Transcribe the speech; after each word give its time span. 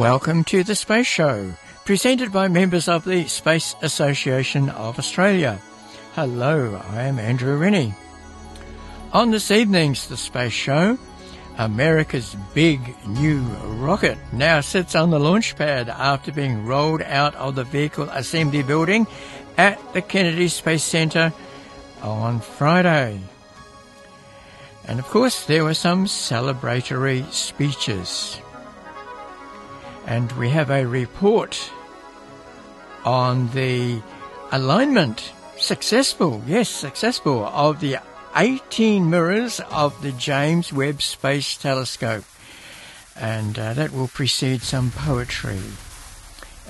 Welcome 0.00 0.44
to 0.44 0.64
the 0.64 0.74
Space 0.74 1.06
Show, 1.06 1.52
presented 1.84 2.32
by 2.32 2.48
members 2.48 2.88
of 2.88 3.04
the 3.04 3.26
Space 3.26 3.76
Association 3.82 4.70
of 4.70 4.98
Australia. 4.98 5.60
Hello, 6.14 6.82
I 6.88 7.02
am 7.02 7.18
Andrew 7.18 7.58
Rennie. 7.58 7.92
On 9.12 9.30
this 9.30 9.50
evening's 9.50 10.08
The 10.08 10.16
Space 10.16 10.54
Show, 10.54 10.96
America's 11.58 12.34
big 12.54 12.80
new 13.06 13.40
rocket 13.40 14.16
now 14.32 14.62
sits 14.62 14.94
on 14.94 15.10
the 15.10 15.20
launch 15.20 15.54
pad 15.54 15.90
after 15.90 16.32
being 16.32 16.64
rolled 16.64 17.02
out 17.02 17.34
of 17.34 17.54
the 17.54 17.64
vehicle 17.64 18.08
assembly 18.08 18.62
building 18.62 19.06
at 19.58 19.78
the 19.92 20.00
Kennedy 20.00 20.48
Space 20.48 20.82
Center 20.82 21.30
on 22.00 22.40
Friday. 22.40 23.20
And 24.88 24.98
of 24.98 25.04
course, 25.08 25.44
there 25.44 25.64
were 25.64 25.74
some 25.74 26.06
celebratory 26.06 27.30
speeches 27.30 28.40
and 30.06 30.30
we 30.32 30.50
have 30.50 30.70
a 30.70 30.86
report 30.86 31.70
on 33.04 33.48
the 33.50 34.00
alignment, 34.52 35.32
successful, 35.56 36.42
yes, 36.46 36.68
successful, 36.68 37.44
of 37.46 37.80
the 37.80 37.98
18 38.36 39.08
mirrors 39.08 39.60
of 39.70 40.00
the 40.02 40.12
James 40.12 40.72
Webb 40.72 41.02
Space 41.02 41.56
Telescope. 41.56 42.24
And 43.16 43.58
uh, 43.58 43.74
that 43.74 43.92
will 43.92 44.08
precede 44.08 44.62
some 44.62 44.90
poetry. 44.90 45.60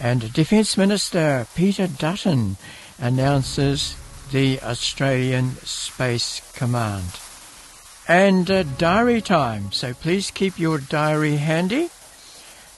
And 0.01 0.33
Defence 0.33 0.77
Minister 0.77 1.47
Peter 1.55 1.87
Dutton 1.87 2.57
announces 2.99 3.97
the 4.33 4.61
Australian 4.61 5.57
Space 5.57 6.41
Command. 6.55 7.21
And 8.09 8.51
uh, 8.51 8.63
diary 8.63 9.21
time, 9.21 9.73
so 9.73 9.95
please 9.95 10.31
keep 10.31 10.59
your 10.59 10.79
diary 10.79 11.37
handy. 11.37 11.91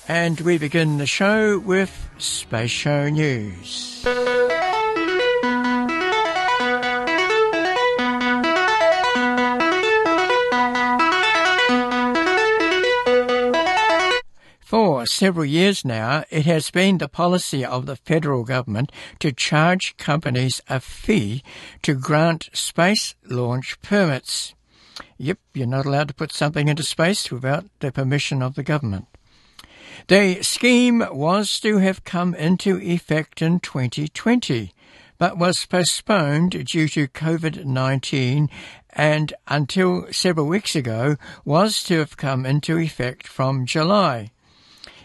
And 0.08 0.40
we 0.40 0.58
begin 0.58 0.98
the 0.98 1.06
show 1.06 1.60
with 1.60 2.10
Space 2.18 2.70
Show 2.70 3.08
News. 3.08 4.04
For 14.60 15.06
several 15.06 15.44
years 15.44 15.84
now, 15.84 16.24
it 16.30 16.46
has 16.46 16.70
been 16.72 16.98
the 16.98 17.08
policy 17.08 17.64
of 17.64 17.86
the 17.86 17.94
federal 17.94 18.42
government 18.42 18.90
to 19.20 19.30
charge 19.30 19.96
companies 19.98 20.60
a 20.68 20.80
fee 20.80 21.44
to 21.82 21.94
grant 21.94 22.48
space 22.52 23.14
launch 23.24 23.80
permits. 23.82 24.54
Yep, 25.18 25.38
you're 25.54 25.66
not 25.68 25.86
allowed 25.86 26.08
to 26.08 26.14
put 26.14 26.32
something 26.32 26.66
into 26.66 26.82
space 26.82 27.30
without 27.30 27.66
the 27.78 27.92
permission 27.92 28.42
of 28.42 28.56
the 28.56 28.64
government. 28.64 29.06
The 30.08 30.42
scheme 30.42 31.04
was 31.10 31.60
to 31.60 31.78
have 31.78 32.04
come 32.04 32.34
into 32.34 32.78
effect 32.80 33.42
in 33.42 33.60
2020, 33.60 34.72
but 35.18 35.38
was 35.38 35.66
postponed 35.66 36.64
due 36.66 36.88
to 36.88 37.08
COVID-19 37.08 38.48
and 38.90 39.34
until 39.48 40.12
several 40.12 40.46
weeks 40.46 40.74
ago 40.74 41.16
was 41.44 41.82
to 41.84 41.98
have 41.98 42.16
come 42.16 42.44
into 42.44 42.78
effect 42.78 43.26
from 43.26 43.66
July. 43.66 44.32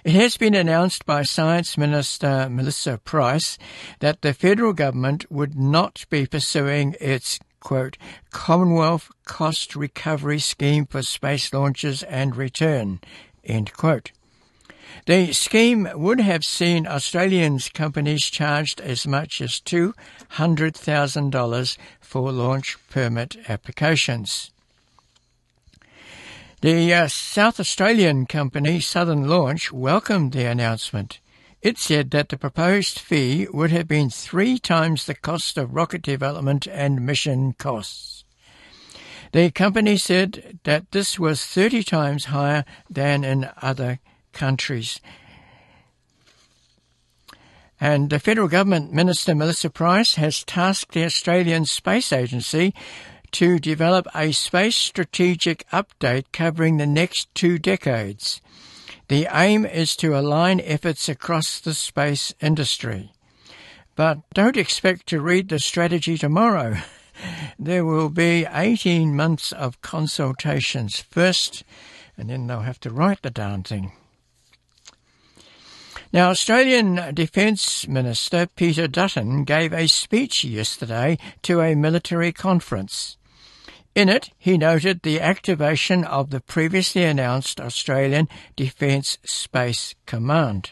It 0.04 0.14
has 0.14 0.38
been 0.38 0.56
announced 0.56 1.06
by 1.06 1.24
Science 1.24 1.78
Minister 1.78 2.48
Melissa 2.50 2.98
Price 2.98 3.58
that 4.00 4.22
the 4.22 4.34
federal 4.34 4.74
government 4.74 5.30
would 5.32 5.58
not 5.58 6.06
be 6.10 6.26
pursuing 6.26 6.96
its 7.02 7.40
quote, 7.60 7.98
Commonwealth 8.32 9.12
Cost 9.26 9.76
Recovery 9.76 10.40
Scheme 10.40 10.86
for 10.86 11.02
Space 11.02 11.52
Launches 11.52 12.04
and 12.04 12.36
Return, 12.36 13.02
end 13.44 13.74
quote. 13.74 14.12
The 15.08 15.32
scheme 15.32 15.90
would 15.94 16.20
have 16.20 16.44
seen 16.44 16.86
Australian 16.86 17.60
companies 17.74 18.26
charged 18.26 18.82
as 18.82 19.08
much 19.08 19.40
as 19.40 19.62
$200,000 19.62 21.78
for 22.02 22.30
launch 22.32 22.78
permit 22.90 23.38
applications. 23.48 24.52
The 26.60 26.94
uh, 26.94 27.08
South 27.08 27.58
Australian 27.60 28.26
company 28.26 28.80
Southern 28.82 29.30
Launch 29.30 29.72
welcomed 29.72 30.34
the 30.34 30.46
announcement. 30.46 31.20
It 31.62 31.78
said 31.78 32.12
that 32.12 32.28
the 32.30 32.38
proposed 32.38 33.00
fee 33.00 33.48
would 33.54 33.72
have 33.72 33.88
been 33.88 34.10
three 34.10 34.60
times 34.60 35.06
the 35.06 35.16
cost 35.16 35.58
of 35.58 35.74
rocket 35.74 36.02
development 36.02 36.68
and 36.68 37.06
mission 37.06 37.54
costs. 37.54 38.26
The 39.32 39.52
company 39.52 39.96
said 39.98 40.60
that 40.64 40.92
this 40.92 41.20
was 41.20 41.46
30 41.46 41.84
times 41.84 42.26
higher 42.26 42.66
than 42.90 43.24
in 43.24 43.50
other 43.62 43.88
countries. 43.88 44.02
And 47.80 48.10
the 48.10 48.20
federal 48.20 48.48
government 48.48 48.92
minister 48.92 49.36
Melissa 49.36 49.70
Price 49.70 50.16
has 50.16 50.44
tasked 50.44 50.94
the 50.94 51.04
Australian 51.04 51.66
Space 51.66 52.12
Agency 52.12 52.74
to 53.32 53.60
develop 53.60 54.08
a 54.16 54.32
space 54.32 54.76
strategic 54.76 55.68
update 55.70 56.26
covering 56.32 56.78
the 56.78 56.88
next 56.88 57.34
two 57.36 57.60
decades. 57.60 58.42
The 59.10 59.28
aim 59.32 59.66
is 59.66 59.96
to 59.98 60.18
align 60.18 60.60
efforts 60.60 61.08
across 61.08 61.60
the 61.60 61.74
space 61.74 62.34
industry. 62.42 63.12
But 63.96 64.20
don't 64.34 64.58
expect 64.58 65.08
to 65.08 65.22
read 65.22 65.50
the 65.50 65.60
strategy 65.60 66.18
tomorrow. 66.18 66.78
There 67.58 67.84
will 67.84 68.10
be 68.10 68.46
18 68.46 69.16
months 69.16 69.52
of 69.52 69.82
consultations 69.82 71.00
first, 71.00 71.64
and 72.16 72.30
then 72.30 72.46
they'll 72.46 72.60
have 72.60 72.80
to 72.82 72.92
write 72.92 73.24
the 73.24 73.32
darn 73.32 73.64
thing. 73.64 73.92
Now, 76.14 76.30
Australian 76.30 77.14
Defence 77.14 77.86
Minister 77.86 78.48
Peter 78.56 78.88
Dutton 78.88 79.44
gave 79.44 79.74
a 79.74 79.88
speech 79.88 80.46
yesterday 80.46 81.18
to 81.42 81.60
a 81.60 81.76
military 81.76 82.32
conference. 82.32 83.18
In 83.94 84.08
it, 84.08 84.30
he 84.38 84.58
noted 84.58 85.02
the 85.02 85.20
activation 85.20 86.06
of 86.06 86.30
the 86.30 86.40
previously 86.40 87.04
announced 87.04 87.60
Australian 87.60 88.30
Defence 88.56 89.18
Space 89.26 89.96
Command. 90.06 90.72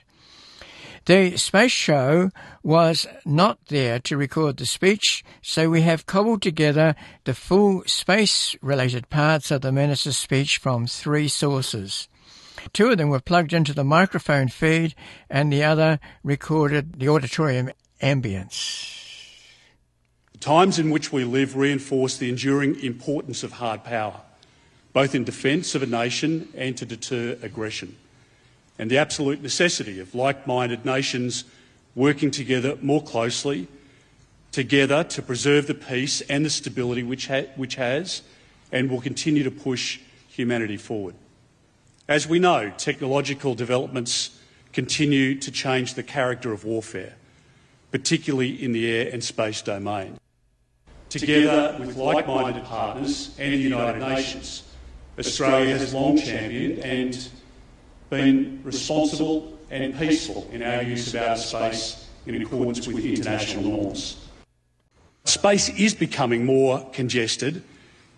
The 1.05 1.35
space 1.35 1.71
show 1.71 2.31
was 2.63 3.05
not 3.25 3.59
there 3.67 3.99
to 3.99 4.17
record 4.17 4.57
the 4.57 4.65
speech, 4.65 5.23
so 5.41 5.69
we 5.69 5.81
have 5.81 6.05
cobbled 6.05 6.43
together 6.43 6.95
the 7.25 7.33
full 7.33 7.83
space 7.85 8.55
related 8.61 9.09
parts 9.09 9.51
of 9.51 9.61
the 9.61 9.71
minister's 9.71 10.17
speech 10.17 10.57
from 10.57 10.87
three 10.87 11.27
sources. 11.27 12.07
Two 12.73 12.89
of 12.89 12.97
them 12.97 13.09
were 13.09 13.19
plugged 13.19 13.53
into 13.53 13.73
the 13.73 13.83
microphone 13.83 14.47
feed, 14.47 14.95
and 15.29 15.51
the 15.51 15.63
other 15.63 15.99
recorded 16.23 16.99
the 16.99 17.09
auditorium 17.09 17.71
ambience. 18.01 18.91
The 20.33 20.39
times 20.39 20.79
in 20.79 20.89
which 20.89 21.11
we 21.11 21.23
live 21.23 21.55
reinforce 21.55 22.17
the 22.17 22.29
enduring 22.29 22.79
importance 22.81 23.43
of 23.43 23.53
hard 23.53 23.83
power, 23.83 24.21
both 24.93 25.15
in 25.15 25.23
defence 25.23 25.75
of 25.75 25.83
a 25.83 25.87
nation 25.87 26.49
and 26.55 26.75
to 26.77 26.85
deter 26.85 27.37
aggression, 27.41 27.95
and 28.77 28.91
the 28.91 28.97
absolute 28.97 29.41
necessity 29.41 29.99
of 29.99 30.13
like 30.13 30.45
minded 30.45 30.85
nations 30.85 31.45
working 31.95 32.31
together 32.31 32.77
more 32.81 33.01
closely, 33.01 33.67
together 34.51 35.03
to 35.03 35.21
preserve 35.21 35.67
the 35.67 35.73
peace 35.73 36.21
and 36.21 36.45
the 36.45 36.49
stability 36.49 37.03
which, 37.03 37.27
ha- 37.27 37.47
which 37.55 37.75
has 37.75 38.21
and 38.71 38.89
will 38.89 39.01
continue 39.01 39.43
to 39.43 39.51
push 39.51 39.99
humanity 40.27 40.77
forward. 40.77 41.15
As 42.07 42.27
we 42.27 42.37
know, 42.37 42.71
technological 42.77 43.55
developments 43.55 44.39
continue 44.73 45.33
to 45.39 45.51
change 45.51 45.95
the 45.95 46.03
character 46.03 46.53
of 46.53 46.63
warfare, 46.63 47.15
particularly 47.89 48.63
in 48.63 48.73
the 48.73 48.91
air 48.91 49.09
and 49.11 49.23
space 49.23 49.63
domain. 49.63 50.19
Together 51.09 51.75
with 51.79 51.95
like 51.95 52.27
minded 52.27 52.63
partners 52.65 53.35
and 53.39 53.53
the 53.53 53.57
United 53.57 53.99
Nations, 53.99 54.61
Australia 55.17 55.75
has 55.75 55.95
long 55.95 56.15
championed 56.15 56.77
and 56.79 57.29
been 58.11 58.61
responsible 58.63 59.57
and 59.71 59.97
peaceful 59.97 60.47
in 60.51 60.61
our 60.61 60.83
use 60.83 61.11
of 61.11 61.21
outer 61.21 61.41
space 61.41 62.07
in 62.27 62.39
accordance 62.39 62.85
with 62.87 63.03
international 63.03 63.63
norms. 63.63 64.17
Space 65.23 65.69
is 65.69 65.95
becoming 65.95 66.45
more 66.45 66.87
congested 66.93 67.63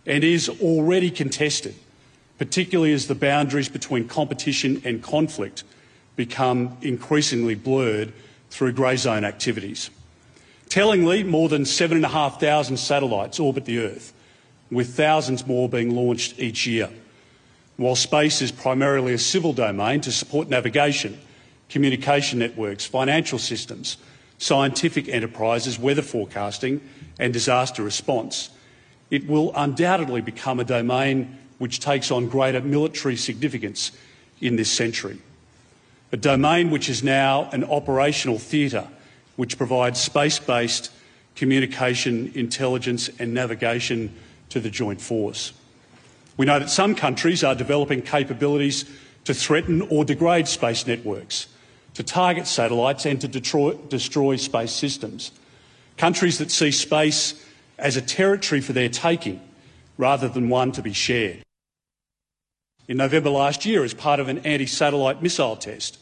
and 0.06 0.25
is 0.25 0.50
already 0.62 1.10
contested 1.10 1.75
particularly 2.38 2.94
as 2.94 3.07
the 3.07 3.16
boundaries 3.16 3.69
between 3.69 4.07
competition 4.07 4.81
and 4.86 5.01
conflict 5.01 5.63
become 6.16 6.78
increasingly 6.81 7.56
blurred 7.56 8.13
through 8.50 8.74
grey 8.74 8.95
zone 8.95 9.24
activities. 9.24 9.89
Tellingly, 10.69 11.24
more 11.24 11.50
than 11.50 11.66
7,500 11.66 12.78
satellites 12.78 13.39
orbit 13.39 13.66
the 13.66 13.80
Earth, 13.80 14.13
with 14.69 14.95
thousands 14.95 15.48
more 15.48 15.69
being 15.69 15.95
launched 15.95 16.39
each 16.39 16.68
year. 16.68 16.89
While 17.78 17.95
space 17.95 18.42
is 18.42 18.51
primarily 18.51 19.13
a 19.13 19.18
civil 19.18 19.54
domain 19.54 20.01
to 20.01 20.12
support 20.12 20.50
navigation, 20.50 21.18
communication 21.69 22.39
networks, 22.39 22.86
financial 22.86 23.39
systems, 23.39 23.98
scientific 24.39 25.07
enterprises, 25.07 25.80
weather 25.80 26.01
forecasting, 26.01 26.81
and 27.19 27.31
disaster 27.31 27.84
response, 27.84 28.50
it 29.10 29.28
will 29.28 29.54
undoubtedly 29.56 30.22
become 30.22 30.60
a 30.60 30.63
domain 30.63 31.38
which 31.57 31.80
takes 31.80 32.12
on 32.12 32.27
greater 32.27 32.62
military 32.62 33.15
significance 33.15 33.92
in 34.42 34.56
this 34.56 34.71
century. 34.71 35.19
a 36.12 36.18
domain 36.18 36.71
which 36.71 36.88
is 36.89 37.04
now 37.04 37.50
an 37.51 37.65
operational 37.65 38.39
theatre 38.39 38.88
which 39.36 39.57
provides 39.57 40.00
space 40.00 40.39
based 40.39 40.92
communication, 41.36 42.31
intelligence, 42.33 43.09
and 43.19 43.33
navigation 43.33 44.13
to 44.50 44.59
the 44.59 44.69
Joint 44.69 45.00
Force. 45.00 45.54
We 46.36 46.45
know 46.45 46.59
that 46.59 46.69
some 46.69 46.95
countries 46.95 47.44
are 47.44 47.56
developing 47.56 48.01
capabilities 48.01 48.86
to 49.25 49.33
threaten 49.33 49.81
or 49.83 50.06
degrade 50.06 50.48
space 50.48 50.88
networks, 50.88 51.48
to 51.94 52.03
target 52.03 52.48
satellites, 52.48 53.06
and 53.06 53.21
to 53.21 53.27
destroy 53.27 54.36
space 54.38 54.71
systems. 54.71 55.31
Countries 55.98 56.38
that 56.38 56.51
see 56.51 56.71
space 56.71 57.44
as 57.77 57.98
a 57.98 58.01
territory 58.01 58.62
for 58.62 58.74
their 58.74 58.89
taking 58.89 59.42
rather 59.98 60.27
than 60.30 60.50
one 60.50 60.71
to 60.71 60.81
be 60.81 60.94
shared. 60.94 61.44
In 62.88 62.95
November 62.95 63.30
last 63.30 63.66
year, 63.66 63.84
as 63.84 63.94
part 63.94 64.22
of 64.22 64.30
an 64.30 64.39
anti 64.39 64.66
satellite 64.66 65.22
missile 65.22 65.57
test, 65.57 66.00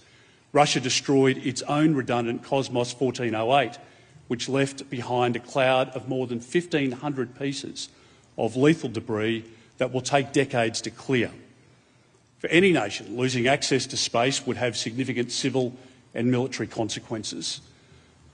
Russia 0.53 0.79
destroyed 0.79 1.37
its 1.37 1.63
own 1.63 1.95
redundant 1.95 2.43
Cosmos 2.43 2.93
1408, 2.93 3.79
which 4.27 4.47
left 4.47 4.87
behind 4.89 5.35
a 5.35 5.39
cloud 5.39 5.89
of 5.89 6.07
more 6.07 6.27
than 6.27 6.37
1,500 6.37 7.39
pieces 7.39 7.89
of 8.37 8.55
lethal 8.55 8.89
debris 8.89 9.43
that 9.79 9.91
will 9.91 10.01
take 10.01 10.31
decades 10.31 10.79
to 10.81 10.91
clear. 10.91 11.31
For 12.37 12.47
any 12.47 12.71
nation, 12.71 13.17
losing 13.17 13.47
access 13.47 13.87
to 13.87 13.97
space 13.97 14.45
would 14.45 14.57
have 14.57 14.77
significant 14.77 15.31
civil 15.31 15.73
and 16.13 16.29
military 16.29 16.67
consequences. 16.67 17.61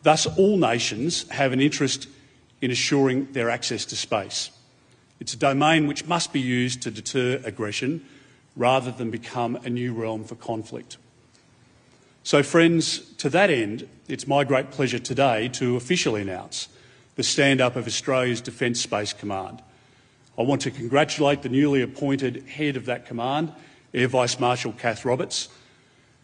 Thus, 0.03 0.25
all 0.25 0.57
nations 0.57 1.27
have 1.29 1.53
an 1.53 1.61
interest 1.61 2.07
in 2.59 2.69
assuring 2.69 3.31
their 3.31 3.49
access 3.49 3.85
to 3.85 3.95
space. 3.95 4.51
It's 5.21 5.33
a 5.33 5.37
domain 5.37 5.87
which 5.87 6.05
must 6.05 6.33
be 6.33 6.41
used 6.41 6.81
to 6.81 6.91
deter 6.91 7.41
aggression 7.45 8.05
rather 8.55 8.91
than 8.91 9.09
become 9.09 9.55
a 9.57 9.69
new 9.69 9.93
realm 9.93 10.23
for 10.23 10.35
conflict. 10.35 10.97
So, 12.23 12.43
friends, 12.43 12.99
to 13.15 13.29
that 13.29 13.49
end, 13.49 13.87
it's 14.07 14.27
my 14.27 14.43
great 14.43 14.71
pleasure 14.71 14.99
today 14.99 15.47
to 15.49 15.75
officially 15.75 16.21
announce 16.21 16.67
the 17.15 17.23
stand 17.23 17.61
up 17.61 17.75
of 17.75 17.87
Australia's 17.87 18.41
Defence 18.41 18.79
Space 18.79 19.13
Command. 19.13 19.61
I 20.37 20.43
want 20.43 20.61
to 20.61 20.71
congratulate 20.71 21.41
the 21.41 21.49
newly 21.49 21.81
appointed 21.81 22.47
head 22.47 22.77
of 22.77 22.85
that 22.85 23.05
command, 23.05 23.53
Air 23.93 24.07
Vice 24.07 24.39
Marshal 24.39 24.71
Kath 24.71 25.03
Roberts. 25.03 25.49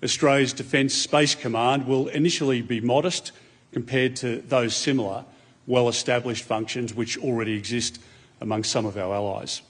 Australia's 0.03 0.53
Defence 0.53 0.93
Space 0.93 1.35
Command 1.35 1.87
will 1.87 2.07
initially 2.07 2.61
be 2.61 2.79
modest 2.79 3.31
compared 3.71 4.15
to 4.17 4.41
those 4.41 4.75
similar, 4.75 5.25
well 5.65 5.89
established 5.89 6.43
functions 6.43 6.93
which 6.93 7.17
already 7.17 7.53
exist 7.53 7.99
among 8.39 8.63
some 8.63 8.85
of 8.85 8.97
our 8.97 9.13
allies. 9.13 9.61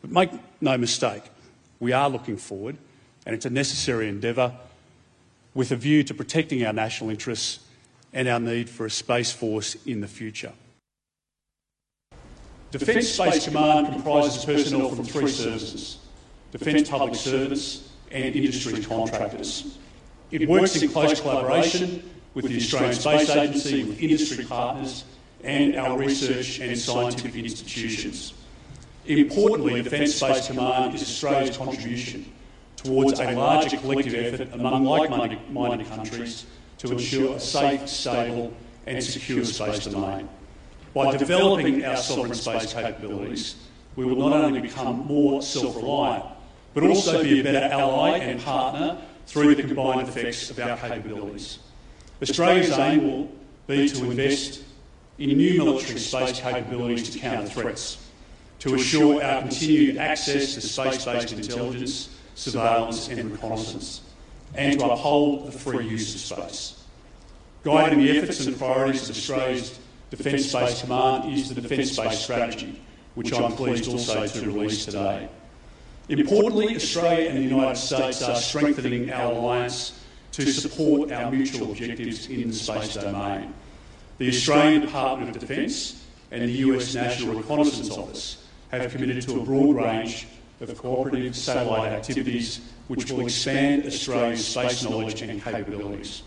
But 0.00 0.10
make 0.10 0.30
no 0.60 0.76
mistake, 0.76 1.22
we 1.82 1.92
are 1.92 2.08
looking 2.08 2.36
forward, 2.36 2.76
and 3.26 3.34
it's 3.34 3.44
a 3.44 3.50
necessary 3.50 4.08
endeavour 4.08 4.54
with 5.52 5.72
a 5.72 5.76
view 5.76 6.04
to 6.04 6.14
protecting 6.14 6.64
our 6.64 6.72
national 6.72 7.10
interests 7.10 7.58
and 8.12 8.28
our 8.28 8.38
need 8.38 8.70
for 8.70 8.86
a 8.86 8.90
Space 8.90 9.32
Force 9.32 9.76
in 9.84 10.00
the 10.00 10.06
future. 10.06 10.52
Defence 12.70 13.08
Space 13.08 13.44
Command 13.46 13.88
comprises 13.88 14.44
personnel 14.44 14.90
from 14.90 15.04
three 15.04 15.28
services 15.28 15.98
Defence 16.52 16.88
Public 16.88 17.16
Service 17.16 17.90
and 18.12 18.34
industry 18.36 18.80
contractors. 18.84 19.78
It 20.30 20.48
works 20.48 20.80
in 20.80 20.88
close 20.88 21.20
collaboration 21.20 22.08
with 22.34 22.46
the 22.46 22.58
Australian 22.58 22.94
Space 22.94 23.28
Agency, 23.28 23.84
with 23.84 24.00
industry 24.00 24.44
partners, 24.44 25.04
and 25.42 25.74
our 25.74 25.98
research 25.98 26.60
and 26.60 26.78
scientific 26.78 27.34
institutions. 27.34 28.34
Importantly, 29.04 29.82
Defence 29.82 30.14
Space 30.14 30.46
Command 30.46 30.94
is 30.94 31.02
Australia's 31.02 31.56
contribution 31.56 32.30
towards 32.76 33.18
a 33.18 33.32
larger 33.32 33.76
collective 33.76 34.14
effort 34.14 34.48
among 34.52 34.84
like-minded 34.84 35.86
countries 35.88 36.46
to 36.78 36.92
ensure 36.92 37.36
a 37.36 37.40
safe, 37.40 37.88
stable 37.88 38.52
and 38.86 39.02
secure 39.02 39.44
space 39.44 39.86
domain. 39.86 40.28
By 40.94 41.16
developing 41.16 41.84
our 41.84 41.96
sovereign 41.96 42.34
space 42.34 42.72
capabilities, 42.72 43.56
we 43.96 44.04
will 44.04 44.16
not 44.16 44.32
only 44.32 44.60
become 44.60 45.06
more 45.06 45.42
self-reliant, 45.42 46.24
but 46.74 46.84
also 46.84 47.22
be 47.22 47.40
a 47.40 47.42
better 47.42 47.72
ally 47.72 48.18
and 48.18 48.40
partner 48.40 48.98
through 49.26 49.54
the 49.54 49.62
combined 49.62 50.08
effects 50.08 50.50
of 50.50 50.58
our 50.58 50.76
capabilities. 50.76 51.58
Australia's 52.20 52.70
aim 52.78 53.04
will 53.04 53.30
be 53.66 53.88
to 53.88 54.10
invest 54.10 54.62
in 55.18 55.36
new 55.36 55.58
military 55.58 55.98
space 55.98 56.40
capabilities 56.40 57.10
to 57.10 57.18
counter 57.18 57.48
threats, 57.48 57.98
to 58.62 58.76
assure 58.76 59.20
our 59.20 59.40
continued 59.40 59.96
access 59.96 60.54
to 60.54 60.60
space-based 60.60 61.32
intelligence, 61.32 62.16
surveillance 62.36 63.08
and 63.08 63.32
reconnaissance, 63.32 64.02
and 64.54 64.78
to 64.78 64.86
uphold 64.86 65.48
the 65.48 65.50
free 65.50 65.84
use 65.84 66.14
of 66.14 66.20
space. 66.20 66.84
Guiding 67.64 67.98
the 67.98 68.16
efforts 68.16 68.46
and 68.46 68.56
priorities 68.56 69.10
of 69.10 69.16
Australia's 69.16 69.80
Defence 70.10 70.46
Space 70.48 70.80
Command 70.80 71.34
is 71.34 71.52
the 71.52 71.60
Defence 71.60 71.90
Space 71.90 72.20
Strategy, 72.20 72.80
which 73.16 73.32
I'm 73.32 73.50
pleased 73.50 73.88
also 73.88 74.28
to 74.28 74.46
release 74.46 74.84
today. 74.84 75.28
Importantly, 76.08 76.76
Australia 76.76 77.30
and 77.30 77.38
the 77.38 77.42
United 77.42 77.76
States 77.76 78.22
are 78.22 78.36
strengthening 78.36 79.10
our 79.10 79.32
alliance 79.32 80.00
to 80.32 80.46
support 80.46 81.10
our 81.10 81.32
mutual 81.32 81.72
objectives 81.72 82.28
in 82.28 82.46
the 82.46 82.54
space 82.54 82.94
domain. 82.94 83.54
The 84.18 84.28
Australian 84.28 84.82
Department 84.82 85.34
of 85.34 85.40
Defence 85.40 86.04
and 86.30 86.42
the 86.42 86.52
US 86.52 86.94
National 86.94 87.34
Reconnaissance 87.34 87.90
Office 87.90 88.38
have 88.72 88.92
committed 88.92 89.22
to 89.22 89.40
a 89.40 89.44
broad 89.44 89.76
range 89.76 90.26
of 90.60 90.76
cooperative 90.78 91.36
satellite 91.36 91.92
activities 91.92 92.60
which 92.88 93.10
will 93.10 93.22
expand 93.22 93.84
Australia's 93.86 94.46
space 94.46 94.82
knowledge 94.82 95.22
and 95.22 95.42
capabilities. 95.42 96.22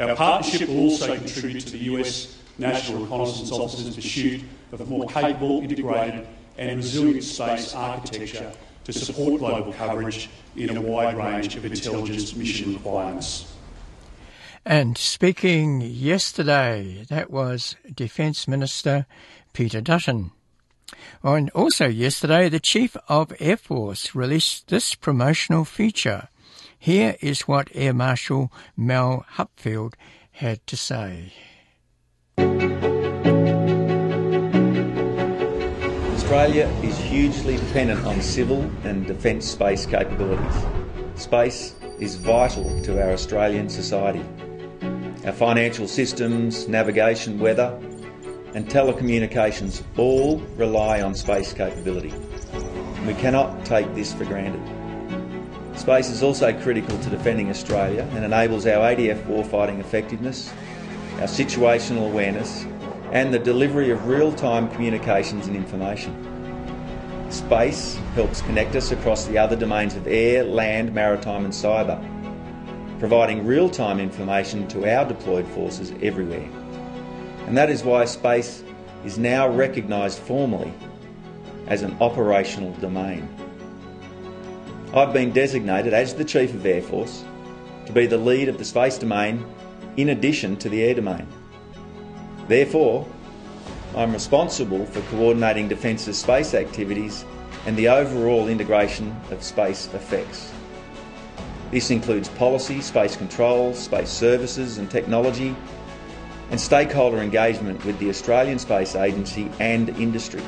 Our 0.00 0.14
partnership 0.14 0.68
will 0.68 0.80
also 0.80 1.16
contribute 1.16 1.60
to 1.60 1.72
the 1.72 1.84
US 1.94 2.38
National 2.58 3.02
Reconnaissance 3.02 3.52
Office's 3.52 3.94
pursuit 3.94 4.42
of 4.72 4.80
a 4.80 4.84
more 4.86 5.06
capable, 5.06 5.60
integrated 5.60 6.26
and 6.56 6.76
resilient 6.76 7.24
space 7.24 7.74
architecture 7.74 8.52
to 8.84 8.92
support 8.92 9.38
global 9.38 9.72
coverage 9.72 10.28
in 10.56 10.76
a 10.76 10.80
wide 10.80 11.16
range 11.16 11.56
of 11.56 11.64
intelligence 11.64 12.34
mission 12.34 12.74
requirements. 12.74 13.52
And 14.64 14.98
speaking 14.98 15.80
yesterday, 15.80 17.04
that 17.08 17.30
was 17.30 17.76
Defence 17.94 18.48
Minister 18.48 19.06
Peter 19.52 19.80
Dutton. 19.80 20.32
And 21.22 21.50
also 21.50 21.86
yesterday, 21.86 22.48
the 22.48 22.60
Chief 22.60 22.96
of 23.08 23.32
Air 23.40 23.56
Force 23.56 24.14
released 24.14 24.68
this 24.68 24.94
promotional 24.94 25.64
feature. 25.64 26.28
Here 26.78 27.16
is 27.20 27.42
what 27.42 27.68
Air 27.74 27.92
Marshal 27.92 28.52
Mel 28.76 29.26
Hupfeld 29.34 29.94
had 30.32 30.64
to 30.68 30.76
say. 30.76 31.32
Australia 36.14 36.68
is 36.82 36.96
hugely 36.98 37.56
dependent 37.56 38.04
on 38.04 38.20
civil 38.20 38.70
and 38.84 39.06
defence 39.06 39.46
space 39.46 39.86
capabilities. 39.86 40.62
Space 41.16 41.74
is 41.98 42.16
vital 42.16 42.80
to 42.82 43.02
our 43.02 43.12
Australian 43.12 43.68
society. 43.68 44.22
Our 45.24 45.32
financial 45.32 45.88
systems, 45.88 46.68
navigation, 46.68 47.40
weather, 47.40 47.76
and 48.54 48.66
telecommunications 48.66 49.82
all 49.96 50.38
rely 50.56 51.02
on 51.02 51.14
space 51.14 51.52
capability. 51.52 52.14
We 53.06 53.14
cannot 53.14 53.64
take 53.64 53.94
this 53.94 54.12
for 54.12 54.24
granted. 54.24 54.62
Space 55.78 56.10
is 56.10 56.22
also 56.22 56.52
critical 56.60 56.98
to 56.98 57.10
defending 57.10 57.50
Australia 57.50 58.08
and 58.12 58.24
enables 58.24 58.66
our 58.66 58.94
ADF 58.94 59.24
warfighting 59.26 59.78
effectiveness, 59.78 60.52
our 61.20 61.28
situational 61.28 62.10
awareness, 62.10 62.66
and 63.12 63.32
the 63.32 63.38
delivery 63.38 63.90
of 63.90 64.06
real-time 64.06 64.68
communications 64.70 65.46
and 65.46 65.56
information. 65.56 66.12
Space 67.30 67.94
helps 68.14 68.42
connect 68.42 68.74
us 68.74 68.90
across 68.90 69.26
the 69.26 69.38
other 69.38 69.54
domains 69.54 69.94
of 69.94 70.06
air, 70.06 70.42
land, 70.44 70.92
maritime 70.92 71.44
and 71.44 71.54
cyber, 71.54 71.98
providing 72.98 73.46
real-time 73.46 74.00
information 74.00 74.66
to 74.68 74.90
our 74.90 75.04
deployed 75.04 75.46
forces 75.48 75.92
everywhere. 76.02 76.48
And 77.48 77.56
that 77.56 77.70
is 77.70 77.82
why 77.82 78.04
space 78.04 78.62
is 79.06 79.16
now 79.16 79.48
recognised 79.48 80.18
formally 80.18 80.70
as 81.66 81.80
an 81.80 81.96
operational 81.98 82.74
domain. 82.74 83.26
I've 84.92 85.14
been 85.14 85.32
designated 85.32 85.94
as 85.94 86.14
the 86.14 86.26
Chief 86.26 86.52
of 86.52 86.66
Air 86.66 86.82
Force 86.82 87.24
to 87.86 87.92
be 87.92 88.04
the 88.04 88.18
lead 88.18 88.50
of 88.50 88.58
the 88.58 88.66
space 88.66 88.98
domain 88.98 89.46
in 89.96 90.10
addition 90.10 90.58
to 90.58 90.68
the 90.68 90.82
air 90.82 90.92
domain. 90.92 91.26
Therefore, 92.48 93.06
I'm 93.96 94.12
responsible 94.12 94.84
for 94.84 95.00
coordinating 95.16 95.68
Defence's 95.68 96.18
space 96.18 96.52
activities 96.52 97.24
and 97.64 97.74
the 97.78 97.88
overall 97.88 98.48
integration 98.48 99.18
of 99.30 99.42
space 99.42 99.88
effects. 99.94 100.52
This 101.70 101.90
includes 101.90 102.28
policy, 102.28 102.82
space 102.82 103.16
control, 103.16 103.72
space 103.72 104.10
services 104.10 104.76
and 104.76 104.90
technology, 104.90 105.56
and 106.50 106.60
stakeholder 106.60 107.18
engagement 107.18 107.84
with 107.84 107.98
the 107.98 108.08
Australian 108.08 108.58
Space 108.58 108.94
Agency 108.94 109.50
and 109.60 109.90
industry. 109.90 110.42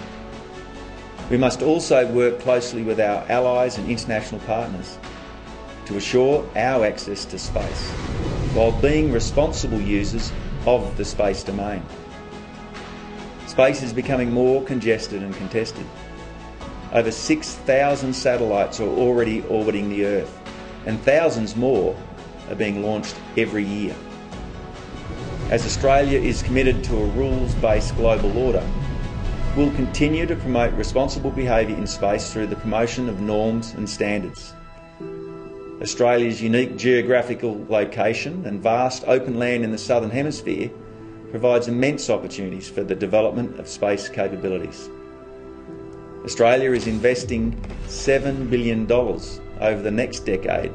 We 1.30 1.36
must 1.36 1.62
also 1.62 2.06
work 2.10 2.40
closely 2.40 2.82
with 2.82 2.98
our 3.00 3.24
allies 3.30 3.78
and 3.78 3.88
international 3.88 4.40
partners 4.42 4.98
to 5.86 5.96
assure 5.96 6.48
our 6.56 6.84
access 6.84 7.24
to 7.26 7.38
space 7.38 7.90
while 8.54 8.72
being 8.80 9.12
responsible 9.12 9.80
users 9.80 10.32
of 10.66 10.96
the 10.96 11.04
space 11.04 11.42
domain. 11.42 11.84
Space 13.46 13.82
is 13.82 13.92
becoming 13.92 14.32
more 14.32 14.62
congested 14.64 15.22
and 15.22 15.34
contested. 15.34 15.86
Over 16.92 17.12
6,000 17.12 18.12
satellites 18.12 18.80
are 18.80 18.88
already 18.88 19.42
orbiting 19.42 19.90
the 19.90 20.04
Earth, 20.04 20.38
and 20.86 21.00
thousands 21.02 21.54
more 21.54 21.96
are 22.48 22.56
being 22.56 22.82
launched 22.82 23.14
every 23.36 23.64
year. 23.64 23.94
As 25.50 25.66
Australia 25.66 26.20
is 26.20 26.44
committed 26.44 26.84
to 26.84 26.96
a 26.96 27.06
rules 27.06 27.56
based 27.56 27.96
global 27.96 28.38
order, 28.38 28.64
we'll 29.56 29.72
continue 29.72 30.24
to 30.24 30.36
promote 30.36 30.72
responsible 30.74 31.32
behaviour 31.32 31.76
in 31.76 31.88
space 31.88 32.32
through 32.32 32.46
the 32.46 32.54
promotion 32.54 33.08
of 33.08 33.20
norms 33.20 33.72
and 33.72 33.90
standards. 33.90 34.54
Australia's 35.82 36.40
unique 36.40 36.76
geographical 36.76 37.66
location 37.68 38.46
and 38.46 38.62
vast 38.62 39.02
open 39.08 39.40
land 39.40 39.64
in 39.64 39.72
the 39.72 39.78
southern 39.78 40.10
hemisphere 40.10 40.70
provides 41.32 41.66
immense 41.66 42.08
opportunities 42.10 42.70
for 42.70 42.84
the 42.84 42.94
development 42.94 43.58
of 43.58 43.66
space 43.66 44.08
capabilities. 44.08 44.88
Australia 46.24 46.70
is 46.70 46.86
investing 46.86 47.60
$7 47.86 48.48
billion 48.48 48.88
over 48.92 49.82
the 49.82 49.90
next 49.90 50.20
decade 50.20 50.72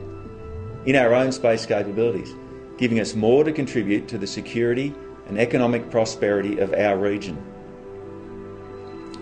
in 0.85 0.97
our 0.97 1.13
own 1.13 1.31
space 1.31 1.65
capabilities, 1.65 2.35
giving 2.77 2.99
us 2.99 3.15
more 3.15 3.43
to 3.43 3.51
contribute 3.51 4.07
to 4.07 4.17
the 4.17 4.27
security 4.27 4.93
and 5.27 5.39
economic 5.39 5.89
prosperity 5.89 6.59
of 6.59 6.73
our 6.73 6.97
region. 6.97 7.35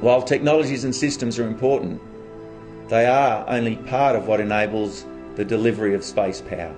While 0.02 0.22
technologies 0.22 0.84
and 0.84 0.96
systems 0.96 1.40
are 1.40 1.48
important, 1.48 2.02
they 2.90 3.06
are 3.06 3.48
only 3.48 3.78
part 3.78 4.16
of 4.16 4.28
what 4.28 4.40
enables 4.40 5.06
the 5.36 5.46
delivery 5.46 5.94
of 5.94 6.04
space 6.04 6.42
power. 6.42 6.76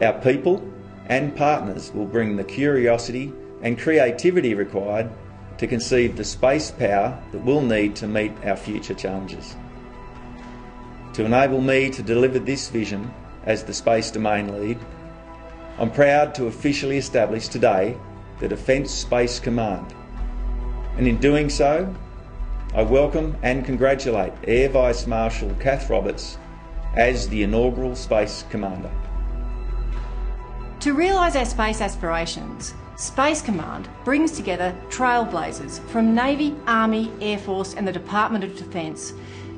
Our 0.00 0.14
people 0.20 0.66
and 1.06 1.36
partners 1.36 1.92
will 1.92 2.06
bring 2.06 2.36
the 2.36 2.44
curiosity 2.44 3.32
and 3.62 3.78
creativity 3.78 4.54
required 4.54 5.10
to 5.58 5.66
conceive 5.66 6.16
the 6.16 6.24
space 6.24 6.70
power 6.70 7.20
that 7.32 7.44
we'll 7.44 7.60
need 7.60 7.94
to 7.96 8.08
meet 8.08 8.32
our 8.44 8.56
future 8.56 8.94
challenges. 8.94 9.54
To 11.14 11.24
enable 11.24 11.60
me 11.60 11.90
to 11.90 12.02
deliver 12.02 12.38
this 12.38 12.68
vision 12.68 13.12
as 13.44 13.62
the 13.62 13.74
space 13.74 14.10
domain 14.10 14.52
lead, 14.58 14.78
I'm 15.76 15.90
proud 15.90 16.36
to 16.36 16.46
officially 16.46 16.98
establish 16.98 17.48
today 17.48 17.98
the 18.38 18.46
Defence 18.46 18.92
Space 18.92 19.40
Command. 19.40 19.92
And 20.96 21.08
in 21.08 21.18
doing 21.18 21.50
so, 21.50 21.92
I 22.74 22.82
welcome 22.82 23.36
and 23.42 23.64
congratulate 23.64 24.32
Air 24.44 24.68
Vice 24.68 25.08
Marshal 25.08 25.52
Kath 25.56 25.90
Roberts 25.90 26.38
as 26.96 27.28
the 27.28 27.42
inaugural 27.42 27.96
Space 27.96 28.44
Commander. 28.50 28.90
To 30.78 30.92
realise 30.92 31.34
our 31.34 31.44
space 31.44 31.80
aspirations, 31.80 32.72
Space 32.96 33.42
Command 33.42 33.88
brings 34.04 34.30
together 34.30 34.76
trailblazers 34.90 35.80
from 35.88 36.14
Navy, 36.14 36.54
Army, 36.68 37.10
Air 37.20 37.38
Force, 37.38 37.74
and 37.74 37.88
the 37.88 37.92
Department 37.92 38.44
of 38.44 38.56
Defence, 38.56 39.12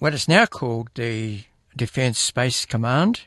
what 0.00 0.14
is 0.14 0.26
now 0.26 0.46
called 0.46 0.88
the 0.94 1.42
Defence 1.76 2.18
Space 2.18 2.64
Command. 2.64 3.20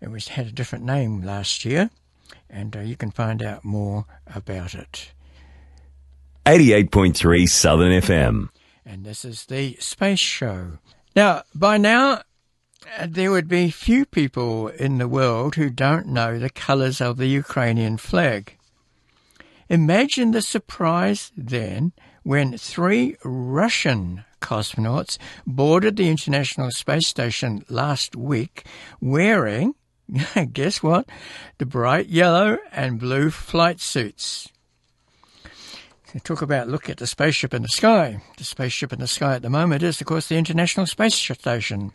It 0.00 0.10
was 0.10 0.28
had 0.28 0.46
a 0.46 0.52
different 0.52 0.84
name 0.84 1.22
last 1.22 1.64
year, 1.64 1.90
and 2.48 2.74
uh, 2.74 2.80
you 2.80 2.96
can 2.96 3.10
find 3.10 3.42
out 3.42 3.64
more 3.64 4.06
about 4.34 4.74
it. 4.74 5.12
88.3 6.46 7.48
Southern 7.48 7.92
FM. 8.00 8.48
And 8.84 9.04
this 9.04 9.26
is 9.26 9.44
the 9.44 9.76
Space 9.78 10.18
Show. 10.18 10.78
Now, 11.14 11.42
by 11.54 11.76
now, 11.76 12.22
uh, 12.98 13.06
there 13.06 13.30
would 13.30 13.48
be 13.48 13.70
few 13.70 14.06
people 14.06 14.68
in 14.68 14.96
the 14.96 15.08
world 15.08 15.56
who 15.56 15.68
don't 15.68 16.06
know 16.06 16.38
the 16.38 16.50
colours 16.50 17.02
of 17.02 17.18
the 17.18 17.28
Ukrainian 17.28 17.98
flag. 17.98 18.56
Imagine 19.68 20.30
the 20.30 20.42
surprise 20.42 21.30
then 21.36 21.92
when 22.22 22.56
three 22.56 23.16
Russian 23.22 24.24
cosmonauts 24.44 25.16
boarded 25.46 25.96
the 25.96 26.10
International 26.10 26.70
Space 26.70 27.08
Station 27.08 27.64
last 27.70 28.14
week 28.14 28.66
wearing, 29.00 29.74
guess 30.52 30.82
what, 30.82 31.08
the 31.56 31.64
bright 31.66 32.08
yellow 32.08 32.58
and 32.70 33.00
blue 33.00 33.30
flight 33.30 33.80
suits. 33.80 34.48
They 36.12 36.20
Talk 36.20 36.42
about 36.42 36.68
look 36.68 36.88
at 36.90 36.98
the 36.98 37.06
spaceship 37.06 37.54
in 37.54 37.62
the 37.62 37.68
sky. 37.68 38.22
The 38.36 38.44
spaceship 38.44 38.92
in 38.92 39.00
the 39.00 39.08
sky 39.08 39.34
at 39.34 39.42
the 39.42 39.50
moment 39.50 39.82
is, 39.82 40.00
of 40.00 40.06
course, 40.06 40.28
the 40.28 40.36
International 40.36 40.86
Space 40.86 41.14
Station. 41.14 41.92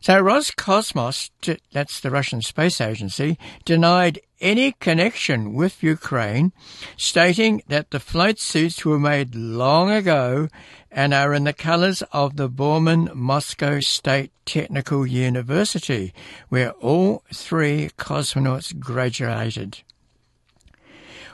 So 0.00 0.22
Roscosmos, 0.22 1.30
that's 1.72 2.00
the 2.00 2.10
Russian 2.10 2.42
space 2.42 2.80
agency, 2.80 3.38
denied 3.64 4.20
any 4.40 4.72
connection 4.72 5.54
with 5.54 5.82
Ukraine, 5.82 6.52
stating 6.96 7.62
that 7.68 7.90
the 7.90 7.98
flight 8.00 8.38
suits 8.38 8.84
were 8.84 8.98
made 8.98 9.34
long 9.34 9.90
ago 9.90 10.48
and 10.90 11.12
are 11.12 11.34
in 11.34 11.44
the 11.44 11.52
colours 11.52 12.02
of 12.12 12.36
the 12.36 12.48
Bauman 12.48 13.10
Moscow 13.14 13.80
State 13.80 14.30
Technical 14.46 15.06
University, 15.06 16.14
where 16.48 16.70
all 16.72 17.24
three 17.34 17.90
cosmonauts 17.98 18.78
graduated. 18.78 19.82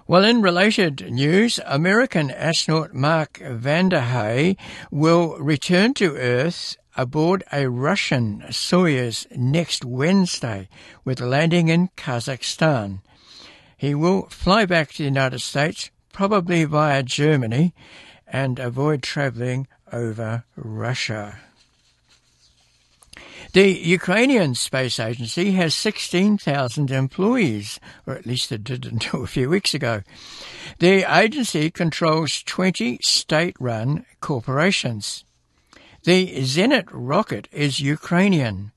Well, 0.07 0.25
in 0.25 0.43
related 0.43 1.11
news, 1.11 1.61
American 1.65 2.31
astronaut 2.31 2.93
Mark 2.93 3.39
Vande 3.39 4.01
Hei 4.01 4.57
will 4.91 5.39
return 5.39 5.95
to 5.95 6.17
Earth 6.17 6.77
aboard 6.97 7.45
a 7.53 7.69
Russian 7.69 8.43
Soyuz 8.49 9.27
next 9.37 9.85
Wednesday 9.85 10.69
with 11.05 11.21
landing 11.21 11.69
in 11.69 11.89
Kazakhstan. 11.97 13.01
He 13.77 13.95
will 13.95 14.29
fly 14.29 14.67
back 14.67 14.93
to 14.93 14.99
the 14.99 15.05
United 15.05 15.41
States, 15.41 15.91
probably 16.13 16.65
via 16.65 17.03
Germany, 17.03 17.75
and 18.27 18.59
avoid 18.59 19.03
travelling 19.03 19.67
over 19.93 20.45
Russia. 20.57 21.39
The 23.53 23.71
Ukrainian 23.71 24.57
Space 24.57 24.99
Agency 24.99 25.53
has 25.53 25.77
16,000 25.77 26.91
employees, 26.91 27.79
or 28.05 28.15
at 28.15 28.27
least 28.27 28.51
it 28.51 28.65
did 28.65 28.85
until 28.85 29.23
a 29.25 29.29
few 29.29 29.49
weeks 29.49 29.75
ago. 29.75 30.03
The 30.81 31.05
agency 31.09 31.71
controls 31.71 32.43
20 32.43 32.99
state-run 33.01 34.07
corporations. 34.21 35.25
The 36.05 36.43
Zenit 36.43 36.85
rocket 36.93 37.49
is 37.51 37.81
Ukrainian. 37.81 38.73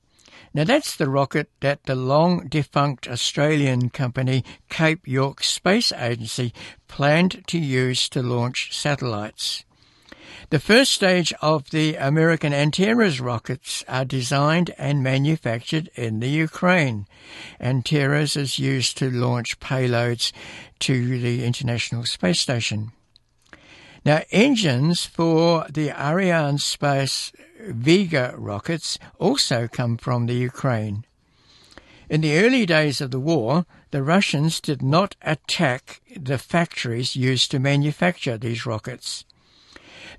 Now 0.54 0.64
that's 0.64 0.96
the 0.96 1.10
rocket 1.10 1.50
that 1.60 1.84
the 1.84 1.94
long 1.94 2.48
defunct 2.48 3.06
Australian 3.06 3.90
company 3.90 4.46
Cape 4.70 5.06
York 5.06 5.44
Space 5.44 5.92
Agency 5.92 6.54
planned 6.88 7.44
to 7.48 7.58
use 7.58 8.08
to 8.08 8.22
launch 8.22 8.74
satellites. 8.74 9.62
The 10.48 10.58
first 10.58 10.92
stage 10.92 11.34
of 11.42 11.68
the 11.68 11.96
American 11.96 12.54
Antares 12.54 13.20
rockets 13.20 13.84
are 13.86 14.06
designed 14.06 14.74
and 14.78 15.02
manufactured 15.02 15.90
in 15.96 16.20
the 16.20 16.30
Ukraine. 16.30 17.06
Antares 17.60 18.36
is 18.36 18.58
used 18.58 18.96
to 18.96 19.10
launch 19.10 19.60
payloads 19.60 20.32
to 20.78 21.20
the 21.20 21.44
International 21.44 22.06
Space 22.06 22.40
Station. 22.40 22.92
Now, 24.08 24.22
engines 24.30 25.04
for 25.04 25.66
the 25.68 25.90
Ariane 25.90 26.56
Space 26.56 27.30
Vega 27.60 28.32
rockets 28.38 28.98
also 29.18 29.68
come 29.68 29.98
from 29.98 30.24
the 30.24 30.34
Ukraine. 30.34 31.04
In 32.08 32.22
the 32.22 32.38
early 32.38 32.64
days 32.64 33.02
of 33.02 33.10
the 33.10 33.20
war, 33.20 33.66
the 33.90 34.02
Russians 34.02 34.62
did 34.62 34.80
not 34.80 35.14
attack 35.20 36.00
the 36.18 36.38
factories 36.38 37.16
used 37.16 37.50
to 37.50 37.58
manufacture 37.58 38.38
these 38.38 38.64
rockets. 38.64 39.26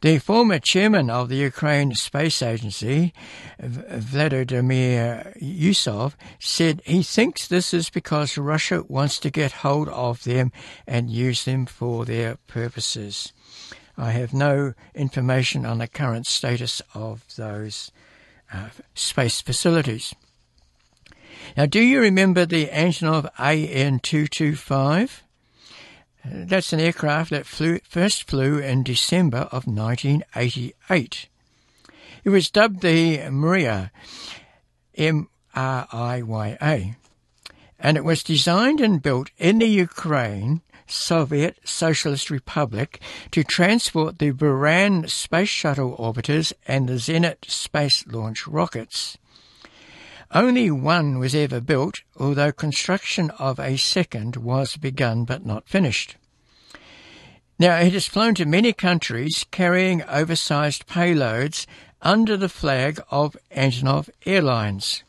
The 0.01 0.19
former 0.19 0.59
chairman 0.59 1.09
of 1.09 1.29
the 1.29 1.37
Ukraine 1.37 1.95
Space 1.95 2.43
Agency, 2.43 3.11
Vladimir 3.59 5.33
Yusov, 5.41 6.13
said 6.37 6.83
he 6.85 7.01
thinks 7.01 7.47
this 7.47 7.73
is 7.73 7.89
because 7.89 8.37
Russia 8.37 8.83
wants 8.87 9.17
to 9.21 9.31
get 9.31 9.63
hold 9.65 9.89
of 9.89 10.25
them 10.25 10.51
and 10.85 11.09
use 11.09 11.43
them 11.45 11.65
for 11.65 12.05
their 12.05 12.35
purposes. 12.45 13.33
I 13.99 14.11
have 14.11 14.33
no 14.33 14.73
information 14.95 15.65
on 15.65 15.79
the 15.79 15.87
current 15.87 16.25
status 16.25 16.81
of 16.93 17.25
those 17.35 17.91
uh, 18.51 18.69
space 18.95 19.41
facilities. 19.41 20.15
Now, 21.57 21.65
do 21.65 21.81
you 21.81 21.99
remember 21.99 22.45
the 22.45 22.67
Antonov 22.67 23.29
AN-225? 23.37 25.21
That's 26.23 26.71
an 26.71 26.79
aircraft 26.79 27.31
that 27.31 27.45
flew, 27.45 27.79
first 27.83 28.23
flew 28.23 28.59
in 28.59 28.83
December 28.83 29.49
of 29.51 29.67
1988. 29.67 31.27
It 32.23 32.29
was 32.29 32.49
dubbed 32.49 32.81
the 32.81 33.17
Mriya, 33.17 33.91
M-R-I-Y-A, 34.97 36.95
and 37.79 37.97
it 37.97 38.03
was 38.05 38.23
designed 38.23 38.79
and 38.79 39.01
built 39.01 39.31
in 39.37 39.59
the 39.59 39.67
Ukraine 39.67 40.61
Soviet 40.91 41.57
Socialist 41.63 42.29
Republic 42.29 43.01
to 43.31 43.43
transport 43.43 44.19
the 44.19 44.31
Buran 44.31 45.09
space 45.09 45.49
shuttle 45.49 45.95
orbiters 45.97 46.53
and 46.67 46.89
the 46.89 46.93
Zenit 46.93 47.49
space 47.49 48.05
launch 48.07 48.47
rockets. 48.47 49.17
Only 50.31 50.69
one 50.69 51.17
was 51.17 51.33
ever 51.33 51.59
built, 51.59 52.01
although 52.17 52.51
construction 52.51 53.31
of 53.31 53.59
a 53.59 53.77
second 53.77 54.35
was 54.35 54.77
begun 54.77 55.25
but 55.25 55.45
not 55.45 55.67
finished. 55.67 56.17
Now, 57.57 57.77
it 57.77 57.93
has 57.93 58.07
flown 58.07 58.35
to 58.35 58.45
many 58.45 58.71
countries 58.71 59.45
carrying 59.51 60.03
oversized 60.03 60.87
payloads 60.87 61.65
under 62.01 62.37
the 62.37 62.47
flag 62.47 63.01
of 63.11 63.35
Antonov 63.51 64.09
Airlines. 64.25 65.03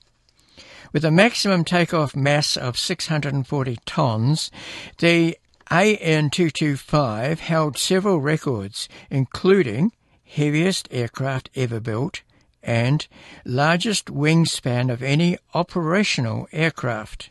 With 0.93 1.05
a 1.05 1.13
maximum 1.13 1.65
takeoff 1.65 2.17
mass 2.17 2.57
of 2.57 2.77
640 2.77 3.79
tons, 3.87 4.51
the 4.99 5.39
AN225 5.71 7.39
held 7.39 7.79
several 7.79 8.21
records, 8.21 8.89
including 9.09 9.93
heaviest 10.25 10.89
aircraft 10.91 11.49
ever 11.55 11.79
built, 11.79 12.23
and 12.63 13.07
largest 13.45 14.07
wingspan 14.07 14.93
of 14.93 15.03
any 15.03 15.39
operational 15.55 16.49
aircraft. 16.53 17.31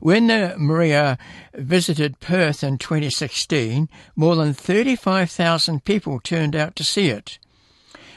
When 0.00 0.28
the 0.28 0.54
Mriya 0.56 1.18
visited 1.54 2.20
Perth 2.20 2.62
in 2.62 2.78
2016, 2.78 3.88
more 4.14 4.36
than 4.36 4.54
35,000 4.54 5.84
people 5.84 6.20
turned 6.20 6.54
out 6.54 6.76
to 6.76 6.84
see 6.84 7.08
it. 7.08 7.38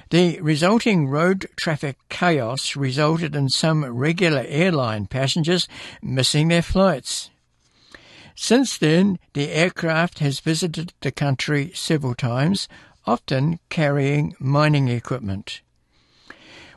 The 0.09 0.39
resulting 0.39 1.07
road 1.07 1.47
traffic 1.57 1.97
chaos 2.09 2.75
resulted 2.75 3.35
in 3.35 3.49
some 3.49 3.83
regular 3.85 4.45
airline 4.47 5.07
passengers 5.07 5.67
missing 6.01 6.47
their 6.47 6.61
flights. 6.61 7.29
Since 8.39 8.77
then, 8.77 9.17
the 9.33 9.49
aircraft 9.49 10.19
has 10.19 10.41
visited 10.41 10.93
the 11.01 11.11
country 11.11 11.71
several 11.73 12.13
times, 12.13 12.69
often 13.07 13.59
carrying 13.69 14.35
mining 14.39 14.87
equipment. 14.89 15.61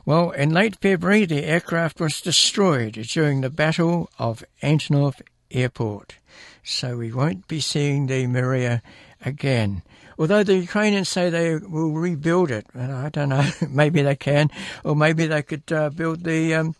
Well, 0.03 0.31
in 0.31 0.49
late 0.49 0.77
February, 0.81 1.25
the 1.25 1.45
aircraft 1.45 1.99
was 1.99 2.19
destroyed 2.19 2.93
during 2.93 3.41
the 3.41 3.51
Battle 3.51 4.09
of 4.17 4.43
Antonov 4.63 5.21
Airport. 5.51 6.15
So 6.63 6.97
we 6.97 7.13
won't 7.13 7.47
be 7.47 7.59
seeing 7.59 8.07
the 8.07 8.25
Mriya 8.25 8.81
again. 9.23 9.83
Although 10.17 10.43
the 10.43 10.57
Ukrainians 10.57 11.09
say 11.09 11.29
they 11.29 11.57
will 11.57 11.91
rebuild 11.91 12.49
it, 12.49 12.65
and 12.73 12.91
I 12.91 13.09
don't 13.09 13.29
know, 13.29 13.47
maybe 13.69 14.01
they 14.01 14.15
can, 14.15 14.49
or 14.83 14.95
maybe 14.95 15.27
they 15.27 15.43
could 15.43 15.71
uh, 15.71 15.91
build 15.91 16.23
the, 16.23 16.55
um, 16.55 16.75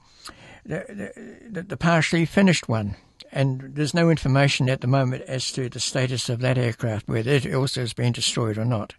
the, 0.65 1.13
the, 1.51 1.61
the 1.61 1.77
partially 1.77 2.25
finished 2.25 2.67
one 2.67 2.95
and 3.31 3.75
there's 3.75 3.93
no 3.93 4.09
information 4.09 4.69
at 4.69 4.81
the 4.81 4.87
moment 4.87 5.23
as 5.23 5.51
to 5.53 5.69
the 5.69 5.79
status 5.79 6.29
of 6.29 6.39
that 6.39 6.57
aircraft, 6.57 7.07
whether 7.07 7.31
it 7.31 7.53
also 7.53 7.81
has 7.81 7.93
been 7.93 8.11
destroyed 8.11 8.57
or 8.57 8.65
not. 8.65 8.93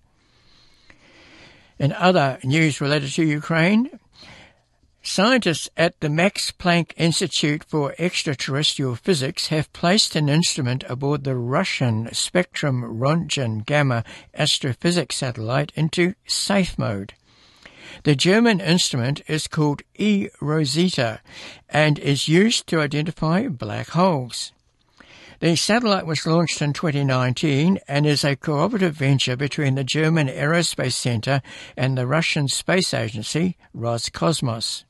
In 1.79 1.93
other 1.93 2.39
news 2.45 2.81
related 2.81 3.11
to 3.13 3.25
Ukraine, 3.25 3.99
scientists 5.03 5.69
at 5.77 5.99
the 6.01 6.09
Max 6.09 6.53
Planck 6.53 6.93
Institute 6.97 7.65
for 7.65 7.95
Extraterrestrial 7.99 8.95
Physics 8.95 9.49
have 9.49 9.73
placed 9.73 10.15
an 10.15 10.29
instrument 10.29 10.85
aboard 10.89 11.25
the 11.25 11.35
Russian 11.35 12.09
Spectrum 12.13 12.99
Roentgen 13.01 13.67
Gamma 13.67 14.05
astrophysics 14.35 15.17
satellite 15.17 15.73
into 15.75 16.15
safe 16.27 16.79
mode. 16.79 17.15
The 18.05 18.17
German 18.17 18.61
instrument 18.61 19.23
is 19.29 19.49
called 19.49 19.83
eROSITA 19.99 21.21
and 21.69 21.99
is 21.99 22.29
used 22.29 22.67
to 22.69 22.81
identify 22.81 23.49
black 23.49 23.91
holes. 23.91 24.53
The 25.41 25.57
satellite 25.57 26.07
was 26.07 26.25
launched 26.25 26.63
in 26.63 26.73
2019 26.73 27.81
and 27.89 28.07
is 28.07 28.23
a 28.23 28.37
cooperative 28.37 28.95
venture 28.95 29.37
between 29.37 29.75
the 29.75 29.83
German 29.83 30.29
Aerospace 30.29 30.93
Center 30.93 31.43
and 31.77 31.99
the 31.99 32.07
Russian 32.07 32.47
space 32.47 32.95
agency 32.95 33.57
Roscosmos. 33.77 34.85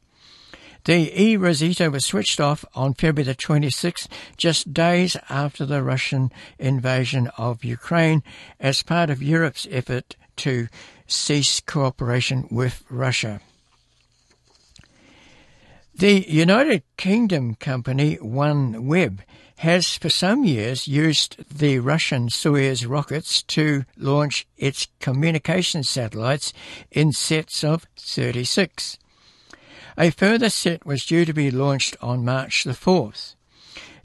The 0.84 1.10
eROSITA 1.10 1.90
was 1.92 2.04
switched 2.04 2.40
off 2.40 2.64
on 2.74 2.94
February 2.94 3.24
the 3.24 3.34
26th, 3.34 4.08
just 4.36 4.74
days 4.74 5.16
after 5.30 5.64
the 5.64 5.82
Russian 5.82 6.32
invasion 6.58 7.28
of 7.38 7.64
Ukraine, 7.64 8.22
as 8.58 8.82
part 8.82 9.08
of 9.08 9.22
Europe's 9.22 9.66
effort 9.70 10.16
to 10.36 10.68
cease 11.12 11.60
cooperation 11.60 12.48
with 12.50 12.84
Russia. 12.90 13.40
The 15.94 16.24
United 16.28 16.82
Kingdom 16.96 17.54
company 17.56 18.16
OneWeb 18.16 19.20
has 19.58 19.96
for 19.96 20.08
some 20.08 20.42
years 20.42 20.88
used 20.88 21.36
the 21.56 21.78
Russian 21.78 22.28
Soyuz 22.28 22.88
rockets 22.88 23.42
to 23.44 23.84
launch 23.96 24.46
its 24.56 24.88
communication 25.00 25.84
satellites 25.84 26.52
in 26.90 27.12
sets 27.12 27.62
of 27.62 27.86
36. 27.96 28.98
A 29.96 30.10
further 30.10 30.48
set 30.48 30.84
was 30.84 31.04
due 31.04 31.24
to 31.24 31.32
be 31.32 31.50
launched 31.50 31.96
on 32.00 32.24
March 32.24 32.64
the 32.64 32.72
4th. 32.72 33.34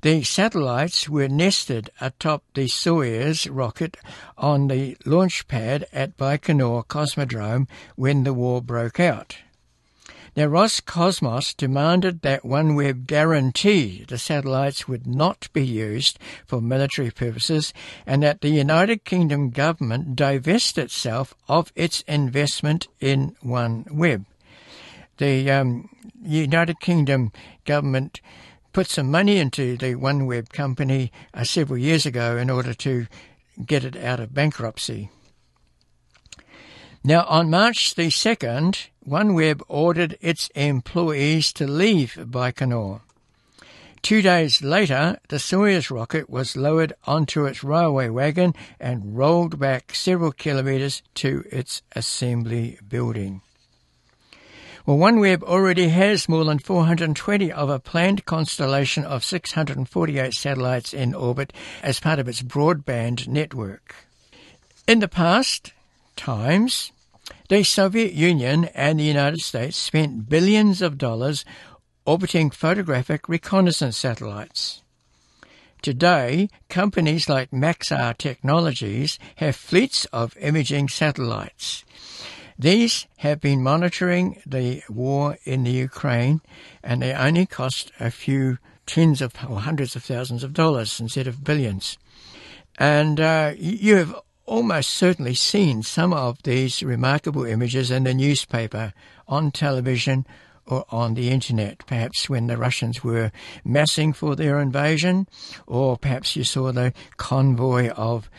The 0.02 0.24
satellites 0.24 1.10
were 1.10 1.28
nested 1.28 1.90
atop 2.00 2.44
the 2.54 2.68
Soyuz 2.68 3.48
rocket 3.50 3.98
on 4.38 4.68
the 4.68 4.96
launch 5.06 5.48
pad 5.48 5.88
at 5.92 6.18
Baikonur 6.18 6.86
Cosmodrome 6.86 7.68
when 7.96 8.24
the 8.24 8.34
war 8.34 8.62
broke 8.62 9.00
out. 9.00 9.38
Now, 10.36 10.46
Roscosmos 10.46 11.58
demanded 11.58 12.22
that 12.22 12.44
OneWeb 12.44 13.08
guarantee 13.08 14.06
the 14.08 14.20
satellites 14.20 14.88
would 14.88 15.08
not 15.08 15.50
be 15.52 15.66
used 15.66 16.20
for 16.46 16.62
military 16.62 17.10
purposes 17.10 17.74
and 18.06 18.22
that 18.22 18.42
the 18.42 18.50
United 18.50 19.04
Kingdom 19.04 19.50
government 19.50 20.16
divest 20.16 20.78
itself 20.78 21.34
of 21.48 21.74
its 21.76 22.02
investment 22.02 22.88
in 23.00 23.36
OneWeb. 23.44 24.26
The 25.18 25.50
um, 25.50 25.90
United 26.22 26.80
Kingdom 26.82 27.32
government 27.66 28.22
put 28.78 28.88
some 28.88 29.10
money 29.10 29.40
into 29.40 29.76
the 29.76 29.96
OneWeb 29.96 30.50
company 30.50 31.12
uh, 31.34 31.44
several 31.44 31.80
years 31.80 32.06
ago 32.06 32.38
in 32.38 32.48
order 32.48 32.76
to 32.76 33.08
get 33.66 33.84
it 33.84 33.96
out 33.96 34.20
of 34.20 34.36
bankruptcy. 34.36 35.10
Now, 37.04 37.26
on 37.28 37.50
March 37.50 37.96
the 37.96 38.10
2nd, 38.10 38.90
OneWeb 39.04 39.64
ordered 39.68 40.16
its 40.22 40.50
employees 40.50 41.52
to 41.54 41.66
leave 41.66 42.20
Baikonur. 42.20 43.02
Two 44.04 44.22
days 44.22 44.62
later, 44.62 45.18
the 45.30 45.38
Soyuz 45.38 45.90
rocket 45.90 46.30
was 46.30 46.56
lowered 46.56 46.94
onto 47.06 47.48
its 47.48 47.64
railway 47.64 48.10
wagon 48.10 48.54
and 48.80 49.18
rolled 49.18 49.58
back 49.58 49.96
several 49.96 50.32
kilometres 50.32 51.02
to 51.16 51.44
its 51.52 51.82
assembly 51.96 52.78
building. 52.88 53.42
Well, 54.88 55.00
OneWeb 55.00 55.44
already 55.44 55.90
has 55.90 56.30
more 56.30 56.46
than 56.46 56.60
420 56.60 57.52
of 57.52 57.70
a 57.70 57.78
planned 57.78 58.24
constellation 58.24 59.04
of 59.04 59.26
648 59.26 60.34
satellites 60.34 60.94
in 60.94 61.14
orbit 61.14 61.52
as 61.84 62.00
part 62.00 62.20
of 62.20 62.30
its 62.30 62.42
broadband 62.42 63.28
network. 63.28 63.96
In 64.88 65.00
the 65.00 65.10
past 65.10 65.74
times, 66.16 66.94
the 67.50 67.64
Soviet 67.64 68.14
Union 68.14 68.70
and 68.74 68.98
the 68.98 69.04
United 69.04 69.42
States 69.42 69.76
spent 69.76 70.30
billions 70.30 70.82
of 70.82 70.98
dollars 70.98 71.44
orbiting 72.06 72.50
photographic 72.50 73.28
reconnaissance 73.28 73.98
satellites. 73.98 74.84
Today, 75.82 76.48
companies 76.70 77.28
like 77.28 77.52
Maxar 77.52 78.18
Technologies 78.18 79.20
have 79.36 79.58
fleets 79.58 80.06
of 80.14 80.38
imaging 80.38 80.88
satellites. 80.88 81.84
These 82.60 83.06
have 83.18 83.40
been 83.40 83.62
monitoring 83.62 84.42
the 84.46 84.82
war 84.90 85.38
in 85.44 85.64
the 85.64 85.72
Ukraine 85.72 86.42
and 86.84 87.02
they 87.02 87.14
only 87.14 87.46
cost 87.46 87.92
a 88.00 88.10
few 88.10 88.58
tens 88.88 89.22
of 89.22 89.34
or 89.48 89.60
hundreds 89.62 89.96
of 89.96 90.04
thousands 90.04 90.44
of 90.44 90.54
dollars 90.54 91.00
instead 91.00 91.28
of 91.28 91.44
billions. 91.44 91.98
And 92.80 93.20
uh, 93.20 93.54
you 93.58 93.96
have 93.98 94.16
almost 94.46 94.92
certainly 94.92 95.36
seen 95.36 95.84
some 95.84 96.14
of 96.14 96.42
these 96.44 96.82
remarkable 96.82 97.46
images 97.46 97.92
in 97.92 98.06
the 98.06 98.14
newspaper, 98.14 98.94
on 99.28 99.52
television, 99.52 100.26
or 100.66 100.86
on 100.90 101.14
the 101.14 101.30
internet, 101.30 101.86
perhaps 101.86 102.30
when 102.30 102.48
the 102.48 102.58
Russians 102.58 103.04
were 103.04 103.32
massing 103.64 104.14
for 104.14 104.36
their 104.36 104.60
invasion, 104.60 105.28
or 105.66 105.98
perhaps 105.98 106.36
you 106.36 106.44
saw 106.44 106.72
the 106.72 106.94
convoy 107.18 107.90
of 107.90 108.30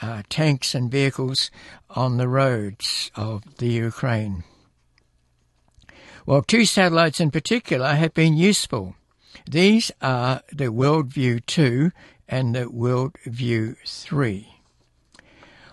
uh, 0.00 0.22
tanks 0.28 0.74
and 0.74 0.90
vehicles 0.90 1.50
on 1.90 2.16
the 2.16 2.28
roads 2.28 3.10
of 3.14 3.56
the 3.58 3.68
Ukraine. 3.68 4.44
Well, 6.26 6.42
two 6.42 6.64
satellites 6.64 7.20
in 7.20 7.30
particular 7.30 7.94
have 7.94 8.14
been 8.14 8.36
useful. 8.36 8.94
These 9.48 9.90
are 10.00 10.42
the 10.52 10.66
WorldView 10.66 11.46
2 11.46 11.90
and 12.28 12.54
the 12.54 12.66
WorldView 12.66 13.76
3. 13.86 14.54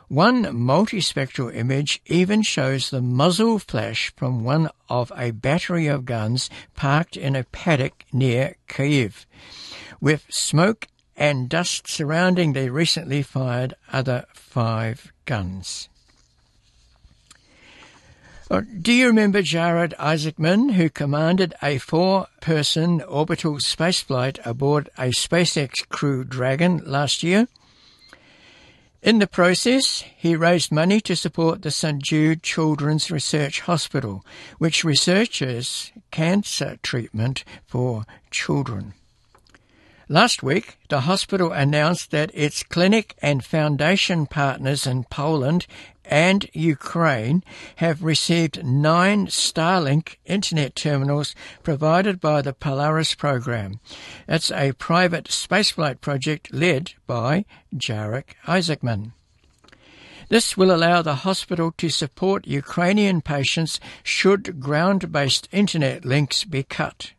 One 0.08 0.46
multispectral 0.46 1.54
image 1.54 2.02
even 2.06 2.42
shows 2.42 2.90
the 2.90 3.02
muzzle 3.02 3.60
flash 3.60 4.14
from 4.16 4.46
one 4.46 4.70
of 4.88 5.12
a 5.18 5.32
battery 5.32 5.88
of 5.88 6.06
guns 6.06 6.50
parked 6.76 7.18
in 7.18 7.36
a 7.36 7.44
paddock 7.44 8.06
near 8.14 8.56
Kyiv, 8.70 9.26
with 10.00 10.26
smoke 10.30 10.88
and 11.18 11.50
dust 11.50 11.88
surrounding 11.88 12.54
the 12.54 12.70
recently 12.70 13.24
fired 13.24 13.74
other 13.92 14.26
five 14.34 15.12
guns. 15.26 15.90
Uh, 18.50 18.62
do 18.82 18.94
you 18.94 19.08
remember 19.08 19.42
Jared 19.42 19.94
Isaacman, 20.00 20.74
who 20.74 20.90
commanded 20.90 21.54
a 21.62 21.80
four-person 21.80 23.02
orbital 23.02 23.56
spaceflight 23.56 24.40
aboard 24.46 24.90
a 24.98 25.10
SpaceX 25.10 25.86
Crew 25.90 26.24
Dragon 26.24 26.82
last 26.86 27.24
year? 27.24 27.50
In 29.02 29.20
the 29.20 29.28
process, 29.28 30.04
he 30.16 30.36
raised 30.36 30.72
money 30.72 31.02
to 31.02 31.16
support 31.16 31.62
the 31.62 31.72
St 31.72 32.02
Jude 32.02 32.42
Children's 32.42 33.12
Research 33.12 33.62
Hospital, 33.62 34.26
which 34.60 34.84
researches 34.84 35.92
cancer 36.12 36.78
treatment 36.82 37.44
for 37.66 38.06
children. 38.32 38.94
Last 40.10 40.42
week, 40.42 40.78
the 40.88 41.02
hospital 41.02 41.52
announced 41.52 42.12
that 42.12 42.32
its 42.34 42.64
clinic 42.64 43.16
and 43.22 43.44
foundation 43.44 44.26
partners 44.26 44.88
in 44.88 45.04
Poland 45.04 45.68
and 46.06 46.50
Ukraine 46.54 47.44
have 47.78 48.02
received 48.02 48.64
nine 48.64 49.28
Starlink 49.28 50.16
internet 50.26 50.78
terminals 50.78 51.36
provided 51.62 52.22
by 52.22 52.42
the 52.42 52.54
Polaris 52.54 53.16
program. 53.16 53.82
It's 54.30 54.50
a 54.50 54.72
private 54.72 55.26
spaceflight 55.26 56.00
project 56.00 56.54
led 56.54 56.94
by 57.06 57.44
Jared 57.76 58.28
Isaacman. 58.46 59.12
This 60.30 60.56
will 60.56 60.74
allow 60.74 61.02
the 61.02 61.16
hospital 61.16 61.74
to 61.78 61.90
support 61.90 62.48
Ukrainian 62.48 63.20
patients 63.22 63.78
should 64.04 64.62
ground-based 64.62 65.50
internet 65.52 66.06
links 66.06 66.46
be 66.46 66.64
cut. 66.64 67.12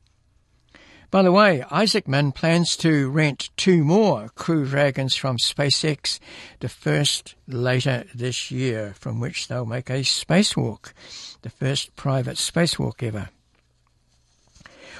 By 1.11 1.23
the 1.23 1.33
way, 1.33 1.65
Isaacman 1.71 2.35
plans 2.35 2.77
to 2.79 3.09
rent 3.09 3.49
two 3.57 3.83
more 3.83 4.29
Crew 4.35 4.67
Dragons 4.67 5.17
from 5.17 5.39
SpaceX, 5.39 6.19
the 6.61 6.69
first 6.69 7.35
later 7.47 8.05
this 8.15 8.51
year, 8.51 8.93
from 8.99 9.19
which 9.19 9.49
they'll 9.49 9.65
make 9.65 9.89
a 9.89 10.01
spacewalk, 10.01 10.93
the 11.41 11.49
first 11.49 11.97
private 11.97 12.37
spacewalk 12.37 13.03
ever. 13.03 13.31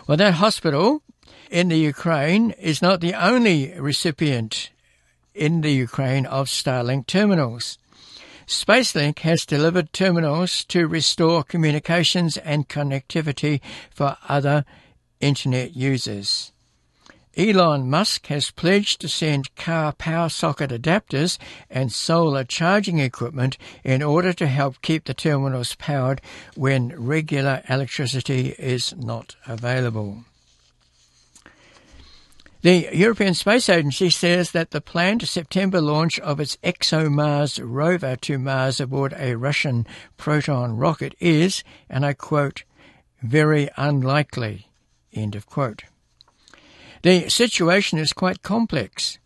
Well, 0.07 0.17
that 0.17 0.35
hospital 0.35 1.03
in 1.51 1.69
the 1.69 1.77
Ukraine 1.77 2.53
is 2.53 2.81
not 2.81 3.03
the 3.03 3.13
only 3.13 3.79
recipient 3.79 4.71
in 5.35 5.61
the 5.61 5.73
Ukraine 5.73 6.25
of 6.25 6.47
Starlink 6.47 7.07
terminals. 7.07 7.77
SpaceLink 8.47 9.19
has 9.19 9.45
delivered 9.45 9.93
terminals 9.93 10.65
to 10.65 10.89
restore 10.89 11.45
communications 11.45 12.39
and 12.39 12.67
connectivity 12.67 13.61
for 13.91 14.17
other 14.27 14.65
internet 15.21 15.77
users. 15.77 16.53
Elon 17.37 17.89
Musk 17.89 18.27
has 18.27 18.51
pledged 18.51 19.01
to 19.01 19.09
send 19.09 19.55
car 19.55 19.93
power 19.93 20.29
socket 20.29 20.71
adapters 20.71 21.39
and 21.71 21.93
solar 21.93 22.43
charging 22.43 22.99
equipment 22.99 23.57
in 23.85 24.03
order 24.03 24.33
to 24.33 24.49
help 24.49 24.83
keep 24.83 25.05
the 25.05 25.15
terminals 25.15 25.77
powered 25.77 26.21
when 26.57 26.89
regular 27.01 27.63
electricity 27.69 28.57
is 28.59 28.93
not 28.97 29.37
available. 29.47 30.25
The 32.63 32.89
European 32.93 33.35
Space 33.35 33.69
Agency 33.69 34.11
says 34.11 34.51
that 34.51 34.73
the 34.73 34.81
planned 34.81 35.29
September 35.29 35.81
launch 35.81 36.19
of 36.19 36.41
its 36.41 36.57
ExoMars 36.65 37.61
rover 37.63 38.17
to 38.17 38.37
Mars 38.37 38.81
aboard 38.81 39.15
a 39.17 39.37
Russian 39.37 39.87
Proton 40.17 40.77
rocket 40.77 41.15
is, 41.21 41.63
and 41.89 42.05
I 42.05 42.15
quote, 42.15 42.65
very 43.23 43.71
unlikely. 43.77 44.67
End 45.13 45.35
of 45.35 45.47
quote. 45.47 45.85
The 47.03 47.29
situation 47.29 47.99
is 47.99 48.13
quite 48.13 48.43
complex. 48.43 49.19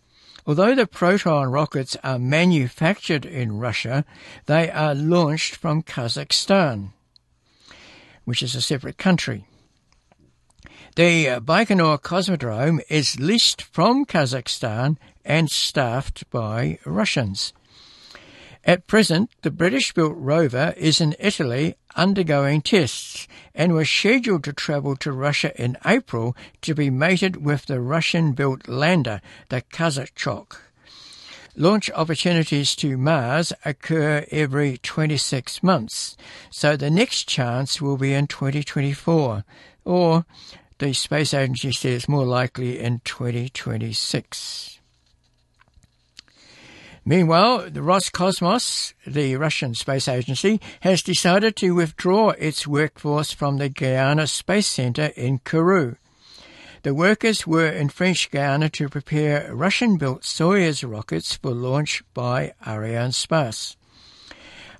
Although 0.46 0.74
the 0.74 0.86
Proton 0.86 1.50
rockets 1.50 1.96
are 2.02 2.18
manufactured 2.18 3.24
in 3.24 3.58
Russia, 3.58 4.04
they 4.46 4.70
are 4.70 4.94
launched 4.94 5.54
from 5.54 5.82
Kazakhstan, 5.82 6.90
which 8.24 8.42
is 8.42 8.54
a 8.54 8.60
separate 8.60 8.98
country. 8.98 9.44
The 10.96 11.28
uh, 11.28 11.40
Baikonur 11.40 12.02
Cosmodrome 12.02 12.80
is 12.90 13.18
leased 13.18 13.62
from 13.62 14.04
Kazakhstan 14.04 14.98
and 15.24 15.50
staffed 15.50 16.28
by 16.28 16.78
Russians. 16.84 17.52
At 18.64 18.86
present, 18.86 19.30
the 19.42 19.50
British-built 19.50 20.14
rover 20.16 20.72
is 20.76 21.00
in 21.00 21.16
Italy 21.18 21.74
undergoing 21.96 22.62
tests 22.62 23.26
and 23.54 23.74
was 23.74 23.90
scheduled 23.90 24.44
to 24.44 24.52
travel 24.52 24.94
to 24.96 25.12
Russia 25.12 25.52
in 25.60 25.76
April 25.84 26.36
to 26.62 26.74
be 26.74 26.88
mated 26.88 27.44
with 27.44 27.66
the 27.66 27.80
Russian-built 27.80 28.68
lander, 28.68 29.20
the 29.48 29.62
Kazachok. 29.62 30.58
Launch 31.56 31.90
opportunities 31.90 32.74
to 32.76 32.96
Mars 32.96 33.52
occur 33.64 34.24
every 34.30 34.78
26 34.78 35.62
months, 35.62 36.16
so 36.50 36.76
the 36.76 36.90
next 36.90 37.28
chance 37.28 37.82
will 37.82 37.98
be 37.98 38.14
in 38.14 38.26
2024, 38.26 39.44
or 39.84 40.24
the 40.78 40.92
space 40.94 41.34
agency 41.34 41.72
says 41.72 42.08
more 42.08 42.24
likely 42.24 42.78
in 42.78 43.00
2026. 43.04 44.71
Meanwhile, 47.04 47.70
the 47.70 47.80
Roscosmos, 47.80 48.92
the 49.04 49.34
Russian 49.34 49.74
space 49.74 50.06
agency, 50.06 50.60
has 50.82 51.02
decided 51.02 51.56
to 51.56 51.74
withdraw 51.74 52.30
its 52.30 52.64
workforce 52.64 53.32
from 53.32 53.58
the 53.58 53.68
Guiana 53.68 54.28
Space 54.28 54.68
Center 54.68 55.06
in 55.16 55.40
Kourou. 55.40 55.96
The 56.84 56.94
workers 56.94 57.44
were 57.44 57.68
in 57.68 57.88
French 57.88 58.30
Guiana 58.30 58.68
to 58.70 58.88
prepare 58.88 59.52
Russian-built 59.52 60.22
Soyuz 60.22 60.88
rockets 60.88 61.34
for 61.34 61.50
launch 61.50 62.04
by 62.14 62.52
Arianespace. 62.64 63.74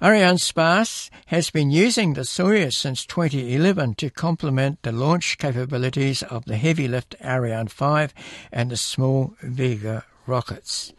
Arianespace 0.01 1.11
has 1.27 1.51
been 1.51 1.73
using 1.73 2.15
the 2.15 2.23
Soyuz 2.23 2.75
since 2.75 3.05
2011 3.07 3.97
to 3.97 4.11
complement 4.11 4.83
the 4.83 4.93
launch 4.93 5.39
capabilities 5.39 6.23
of 6.23 6.45
the 6.45 6.57
heavy 6.57 6.87
lift 6.87 7.17
Ariane 7.25 7.69
5 7.69 8.15
and 8.53 8.71
the 8.71 8.77
small 8.77 9.35
Vega 9.43 10.05
rockets. 10.27 10.93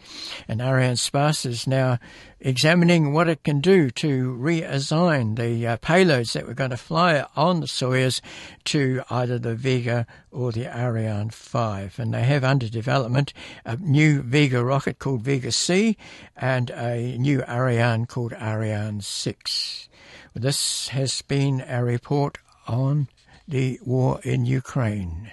And 0.48 0.60
Arianespace 0.60 1.46
is 1.46 1.68
now 1.68 2.00
examining 2.40 3.14
what 3.14 3.30
it 3.30 3.44
can 3.44 3.62
do 3.62 3.90
to 3.90 4.36
reassign 4.36 5.38
the 5.38 5.66
uh, 5.66 5.78
payloads 5.78 6.34
that 6.34 6.46
were 6.46 6.54
going 6.54 6.72
to 6.72 6.78
fly 6.78 7.26
on 7.36 7.62
the 7.62 7.68
Soyuz 7.68 8.22
to 8.66 9.02
either 9.10 9.40
the 9.40 9.56
Vega 9.56 10.06
or 10.32 10.52
the 10.52 10.68
Ariane 10.68 11.30
5. 11.30 12.00
And 12.00 12.14
they 12.14 12.24
have 12.24 12.44
under 12.44 12.68
development 12.68 13.34
a 13.66 13.78
new 13.78 14.22
Vega 14.22 14.64
rocket 14.64 15.00
called 15.00 15.22
Vega 15.22 15.52
C 15.52 15.98
and 16.36 16.70
a 16.72 17.18
new 17.18 17.44
Ariane 17.44 18.06
called 18.06 18.34
Ariane 18.34 19.02
6. 19.02 19.90
This 20.34 20.88
has 20.90 21.22
been 21.22 21.64
a 21.68 21.84
report 21.84 22.40
on 22.68 23.08
the 23.48 23.80
war 23.86 24.20
in 24.24 24.46
Ukraine 24.46 25.32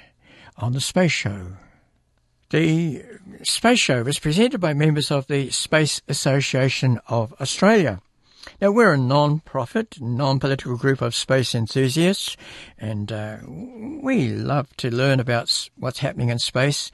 on 0.59 0.73
the 0.73 0.81
Space 0.81 1.13
Show. 1.13 1.57
The 2.51 3.05
Space 3.45 3.79
Show 3.79 4.03
was 4.03 4.19
presented 4.19 4.61
by 4.61 4.75
members 4.75 5.13
of 5.13 5.29
the 5.29 5.51
Space 5.51 6.03
Association 6.09 6.99
of 7.07 7.33
Australia. 7.41 8.03
Now, 8.61 8.73
we're 8.73 8.93
a 8.93 8.99
non-profit, 8.99 10.01
non-political 10.01 10.77
group 10.77 11.01
of 11.01 11.15
space 11.15 11.55
enthusiasts, 11.55 12.37
and 12.77 13.13
uh, 13.13 13.37
we 13.47 14.31
love 14.31 14.77
to 14.79 14.91
learn 14.91 15.21
about 15.21 15.71
what's 15.77 16.01
happening 16.01 16.29
in 16.29 16.41
space 16.41 16.91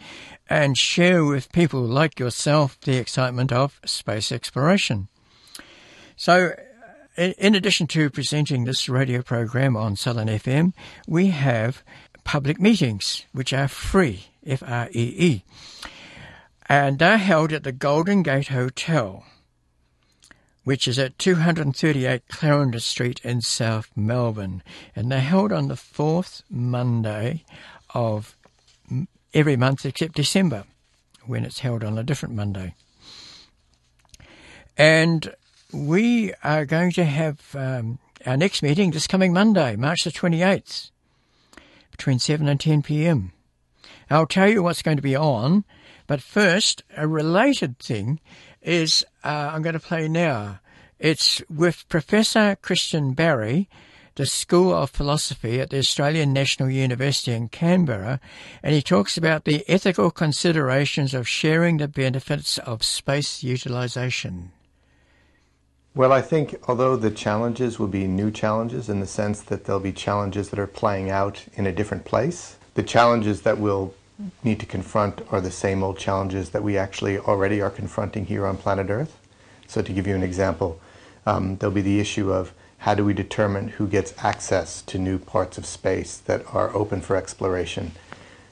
and 0.50 0.76
share 0.76 1.24
with 1.24 1.50
people 1.52 1.80
like 1.80 2.20
yourself 2.20 2.78
the 2.82 2.98
excitement 2.98 3.50
of 3.50 3.80
space 3.86 4.30
exploration. 4.30 5.08
So, 6.16 6.52
in 7.16 7.54
addition 7.54 7.86
to 7.88 8.10
presenting 8.10 8.64
this 8.64 8.90
radio 8.90 9.22
program 9.22 9.74
on 9.74 9.96
Southern 9.96 10.28
FM, 10.28 10.74
we 11.08 11.28
have 11.28 11.82
public 12.24 12.60
meetings, 12.60 13.24
which 13.32 13.54
are 13.54 13.68
free, 13.68 14.26
F-R-E-E, 14.46 15.42
and 16.68 16.98
they're 16.98 17.18
held 17.18 17.52
at 17.52 17.64
the 17.64 17.72
Golden 17.72 18.22
Gate 18.22 18.48
Hotel 18.48 19.24
which 20.66 20.88
is 20.88 20.98
at 20.98 21.16
238 21.20 22.26
Clarendon 22.26 22.80
Street 22.80 23.20
in 23.22 23.40
South 23.40 23.88
Melbourne. 23.94 24.64
And 24.96 25.12
they're 25.12 25.20
held 25.20 25.52
on 25.52 25.68
the 25.68 25.76
fourth 25.76 26.42
Monday 26.50 27.44
of 27.94 28.36
every 29.32 29.54
month 29.54 29.86
except 29.86 30.16
December, 30.16 30.64
when 31.24 31.44
it's 31.44 31.60
held 31.60 31.84
on 31.84 31.96
a 31.96 32.02
different 32.02 32.34
Monday. 32.34 32.74
And 34.76 35.32
we 35.72 36.34
are 36.42 36.64
going 36.64 36.90
to 36.94 37.04
have 37.04 37.54
um, 37.54 38.00
our 38.26 38.36
next 38.36 38.60
meeting 38.60 38.90
this 38.90 39.06
coming 39.06 39.32
Monday, 39.32 39.76
March 39.76 40.02
the 40.02 40.10
28th, 40.10 40.90
between 41.92 42.18
7 42.18 42.48
and 42.48 42.58
10 42.58 42.82
p.m. 42.82 43.30
I'll 44.10 44.26
tell 44.26 44.48
you 44.48 44.62
what's 44.62 44.82
going 44.82 44.98
to 44.98 45.02
be 45.02 45.16
on, 45.16 45.64
but 46.06 46.22
first, 46.22 46.84
a 46.96 47.08
related 47.08 47.78
thing 47.78 48.20
is 48.62 49.04
uh, 49.24 49.50
I'm 49.52 49.62
going 49.62 49.74
to 49.74 49.80
play 49.80 50.08
now. 50.08 50.60
It's 50.98 51.42
with 51.50 51.88
Professor 51.88 52.56
Christian 52.62 53.12
Barry, 53.12 53.68
the 54.14 54.26
School 54.26 54.72
of 54.72 54.90
Philosophy 54.90 55.60
at 55.60 55.70
the 55.70 55.78
Australian 55.78 56.32
National 56.32 56.70
University 56.70 57.32
in 57.32 57.48
Canberra, 57.48 58.18
and 58.62 58.74
he 58.74 58.80
talks 58.80 59.18
about 59.18 59.44
the 59.44 59.64
ethical 59.68 60.10
considerations 60.10 61.12
of 61.12 61.28
sharing 61.28 61.76
the 61.76 61.88
benefits 61.88 62.58
of 62.58 62.82
space 62.82 63.42
utilisation. 63.42 64.52
Well, 65.94 66.12
I 66.12 66.22
think 66.22 66.56
although 66.68 66.96
the 66.96 67.10
challenges 67.10 67.78
will 67.78 67.88
be 67.88 68.06
new 68.06 68.30
challenges 68.30 68.88
in 68.88 69.00
the 69.00 69.06
sense 69.06 69.40
that 69.42 69.64
there'll 69.64 69.80
be 69.80 69.92
challenges 69.92 70.50
that 70.50 70.58
are 70.58 70.66
playing 70.66 71.10
out 71.10 71.44
in 71.54 71.66
a 71.66 71.72
different 71.72 72.04
place, 72.04 72.56
the 72.76 72.82
challenges 72.82 73.40
that 73.40 73.56
we'll 73.56 73.94
need 74.44 74.60
to 74.60 74.66
confront 74.66 75.22
are 75.32 75.40
the 75.40 75.50
same 75.50 75.82
old 75.82 75.98
challenges 75.98 76.50
that 76.50 76.62
we 76.62 76.76
actually 76.76 77.18
already 77.18 77.60
are 77.60 77.70
confronting 77.70 78.26
here 78.26 78.46
on 78.46 78.56
planet 78.58 78.90
Earth. 78.90 79.18
So, 79.66 79.80
to 79.80 79.92
give 79.92 80.06
you 80.06 80.14
an 80.14 80.22
example, 80.22 80.78
um, 81.24 81.56
there'll 81.56 81.74
be 81.74 81.80
the 81.80 81.98
issue 81.98 82.30
of 82.30 82.52
how 82.78 82.94
do 82.94 83.02
we 83.02 83.14
determine 83.14 83.68
who 83.68 83.88
gets 83.88 84.12
access 84.22 84.82
to 84.82 84.98
new 84.98 85.18
parts 85.18 85.56
of 85.56 85.64
space 85.64 86.18
that 86.18 86.44
are 86.54 86.74
open 86.76 87.00
for 87.00 87.16
exploration? 87.16 87.92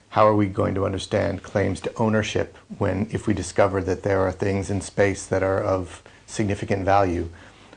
How 0.08 0.26
are 0.26 0.34
we 0.34 0.46
going 0.46 0.74
to 0.74 0.86
understand 0.86 1.42
claims 1.42 1.80
to 1.82 1.92
ownership 1.96 2.56
when, 2.78 3.08
if 3.10 3.26
we 3.26 3.34
discover 3.34 3.82
that 3.82 4.04
there 4.04 4.20
are 4.20 4.32
things 4.32 4.70
in 4.70 4.80
space 4.80 5.26
that 5.26 5.42
are 5.42 5.62
of 5.62 6.02
significant 6.26 6.86
value? 6.86 7.28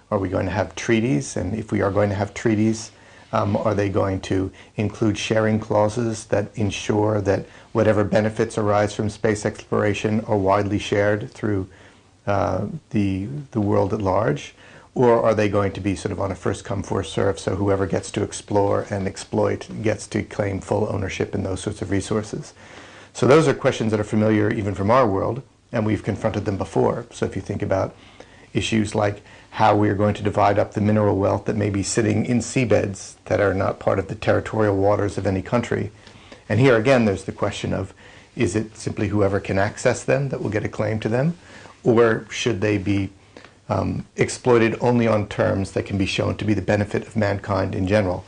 Are 0.09 0.17
we 0.17 0.29
going 0.29 0.45
to 0.45 0.51
have 0.53 0.75
treaties? 0.75 1.35
And 1.35 1.53
if 1.53 1.73
we 1.73 1.81
are 1.81 1.91
going 1.91 2.09
to 2.09 2.15
have 2.15 2.33
treaties, 2.33 2.91
um, 3.31 3.57
are 3.57 3.73
they 3.73 3.89
going 3.89 4.21
to 4.21 4.51
include 4.75 5.17
sharing 5.17 5.59
clauses 5.59 6.25
that 6.25 6.49
ensure 6.55 7.21
that 7.21 7.45
whatever 7.73 8.03
benefits 8.03 8.57
arise 8.57 8.95
from 8.95 9.09
space 9.09 9.45
exploration 9.45 10.21
are 10.21 10.37
widely 10.37 10.79
shared 10.79 11.31
through 11.31 11.67
uh, 12.25 12.67
the, 12.91 13.27
the 13.51 13.61
world 13.61 13.93
at 13.93 14.01
large? 14.01 14.55
Or 14.95 15.21
are 15.21 15.35
they 15.35 15.47
going 15.47 15.73
to 15.73 15.81
be 15.81 15.95
sort 15.95 16.11
of 16.11 16.19
on 16.19 16.31
a 16.31 16.35
first 16.35 16.65
come, 16.65 16.81
first 16.81 17.13
serve, 17.13 17.39
so 17.39 17.55
whoever 17.55 17.85
gets 17.85 18.09
to 18.11 18.23
explore 18.23 18.87
and 18.89 19.05
exploit 19.05 19.67
gets 19.83 20.07
to 20.07 20.23
claim 20.23 20.59
full 20.59 20.87
ownership 20.91 21.35
in 21.35 21.43
those 21.43 21.61
sorts 21.61 21.83
of 21.83 21.91
resources? 21.91 22.53
So 23.13 23.27
those 23.27 23.47
are 23.47 23.53
questions 23.53 23.91
that 23.91 23.99
are 23.99 24.05
familiar 24.05 24.49
even 24.49 24.73
from 24.73 24.89
our 24.89 25.07
world, 25.07 25.43
and 25.71 25.85
we've 25.85 26.03
confronted 26.03 26.45
them 26.45 26.57
before. 26.57 27.05
So 27.11 27.25
if 27.25 27.35
you 27.35 27.41
think 27.43 27.61
about 27.61 27.95
issues 28.53 28.95
like 28.95 29.21
how 29.51 29.75
we 29.75 29.89
are 29.89 29.95
going 29.95 30.13
to 30.13 30.23
divide 30.23 30.59
up 30.59 30.73
the 30.73 30.81
mineral 30.81 31.17
wealth 31.17 31.45
that 31.45 31.55
may 31.55 31.69
be 31.69 31.83
sitting 31.83 32.25
in 32.25 32.39
seabeds 32.39 33.15
that 33.25 33.41
are 33.41 33.53
not 33.53 33.79
part 33.79 33.99
of 33.99 34.07
the 34.07 34.15
territorial 34.15 34.75
waters 34.75 35.17
of 35.17 35.25
any 35.25 35.41
country. 35.41 35.91
And 36.49 36.59
here 36.59 36.75
again, 36.75 37.05
there's 37.05 37.23
the 37.23 37.31
question 37.31 37.73
of 37.73 37.93
is 38.35 38.55
it 38.55 38.77
simply 38.77 39.07
whoever 39.07 39.39
can 39.39 39.57
access 39.57 40.03
them 40.03 40.29
that 40.29 40.41
will 40.41 40.51
get 40.51 40.63
a 40.63 40.69
claim 40.69 40.99
to 40.99 41.09
them? 41.09 41.35
Or 41.83 42.27
should 42.29 42.61
they 42.61 42.77
be 42.77 43.09
um, 43.67 44.05
exploited 44.15 44.77
only 44.79 45.07
on 45.07 45.27
terms 45.27 45.71
that 45.71 45.87
can 45.87 45.97
be 45.97 46.05
shown 46.05 46.37
to 46.37 46.45
be 46.45 46.53
the 46.53 46.61
benefit 46.61 47.07
of 47.07 47.15
mankind 47.15 47.73
in 47.73 47.87
general? 47.87 48.23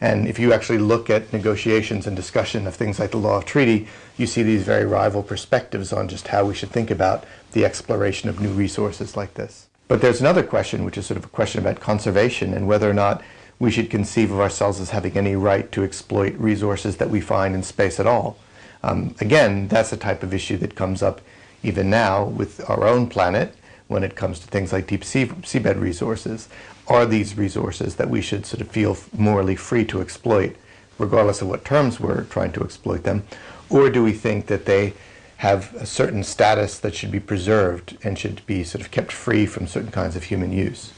And 0.00 0.26
if 0.26 0.38
you 0.38 0.54
actually 0.54 0.78
look 0.78 1.10
at 1.10 1.30
negotiations 1.32 2.06
and 2.06 2.16
discussion 2.16 2.66
of 2.66 2.74
things 2.74 2.98
like 2.98 3.10
the 3.10 3.18
law 3.18 3.36
of 3.36 3.44
treaty, 3.44 3.86
you 4.16 4.26
see 4.26 4.42
these 4.42 4.62
very 4.62 4.86
rival 4.86 5.22
perspectives 5.22 5.92
on 5.92 6.08
just 6.08 6.28
how 6.28 6.46
we 6.46 6.54
should 6.54 6.70
think 6.70 6.90
about 6.90 7.24
the 7.52 7.66
exploration 7.66 8.30
of 8.30 8.40
new 8.40 8.50
resources 8.50 9.14
like 9.14 9.34
this. 9.34 9.68
But 9.90 10.00
there's 10.00 10.20
another 10.20 10.44
question, 10.44 10.84
which 10.84 10.96
is 10.96 11.06
sort 11.06 11.18
of 11.18 11.24
a 11.24 11.28
question 11.30 11.60
about 11.60 11.80
conservation 11.80 12.54
and 12.54 12.68
whether 12.68 12.88
or 12.88 12.94
not 12.94 13.24
we 13.58 13.72
should 13.72 13.90
conceive 13.90 14.30
of 14.30 14.38
ourselves 14.38 14.78
as 14.78 14.90
having 14.90 15.16
any 15.16 15.34
right 15.34 15.72
to 15.72 15.82
exploit 15.82 16.32
resources 16.34 16.98
that 16.98 17.10
we 17.10 17.20
find 17.20 17.56
in 17.56 17.64
space 17.64 17.98
at 17.98 18.06
all. 18.06 18.38
Um, 18.84 19.16
again, 19.20 19.66
that's 19.66 19.92
a 19.92 19.96
type 19.96 20.22
of 20.22 20.32
issue 20.32 20.56
that 20.58 20.76
comes 20.76 21.02
up 21.02 21.20
even 21.64 21.90
now 21.90 22.22
with 22.22 22.70
our 22.70 22.86
own 22.86 23.08
planet 23.08 23.56
when 23.88 24.04
it 24.04 24.14
comes 24.14 24.38
to 24.38 24.46
things 24.46 24.72
like 24.72 24.86
deep 24.86 25.02
sea, 25.02 25.26
seabed 25.26 25.80
resources. 25.80 26.48
Are 26.86 27.04
these 27.04 27.36
resources 27.36 27.96
that 27.96 28.08
we 28.08 28.22
should 28.22 28.46
sort 28.46 28.60
of 28.60 28.68
feel 28.68 28.96
morally 29.12 29.56
free 29.56 29.84
to 29.86 30.00
exploit, 30.00 30.54
regardless 31.00 31.42
of 31.42 31.48
what 31.48 31.64
terms 31.64 31.98
we're 31.98 32.22
trying 32.26 32.52
to 32.52 32.62
exploit 32.62 33.02
them? 33.02 33.24
Or 33.68 33.90
do 33.90 34.04
we 34.04 34.12
think 34.12 34.46
that 34.46 34.66
they 34.66 34.94
have 35.40 35.74
a 35.76 35.86
certain 35.86 36.22
status 36.22 36.78
that 36.80 36.94
should 36.94 37.10
be 37.10 37.18
preserved 37.18 37.96
and 38.04 38.18
should 38.18 38.44
be 38.44 38.62
sort 38.62 38.82
of 38.82 38.90
kept 38.90 39.10
free 39.10 39.46
from 39.46 39.66
certain 39.66 39.90
kinds 39.90 40.14
of 40.14 40.24
human 40.24 40.52
use. 40.52 40.92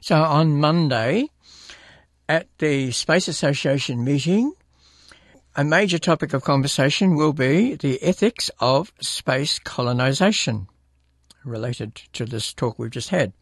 So 0.00 0.22
on 0.22 0.60
Monday, 0.60 1.30
at 2.28 2.46
the 2.58 2.92
Space 2.92 3.26
Association 3.26 4.04
meeting, 4.04 4.52
a 5.56 5.64
major 5.64 5.98
topic 5.98 6.32
of 6.32 6.44
conversation 6.44 7.16
will 7.16 7.32
be 7.32 7.74
the 7.74 8.00
ethics 8.04 8.52
of 8.60 8.92
space 9.00 9.58
colonization, 9.58 10.68
related 11.44 11.96
to 12.12 12.24
this 12.24 12.54
talk 12.54 12.78
we've 12.78 12.92
just 12.92 13.08
had. 13.08 13.32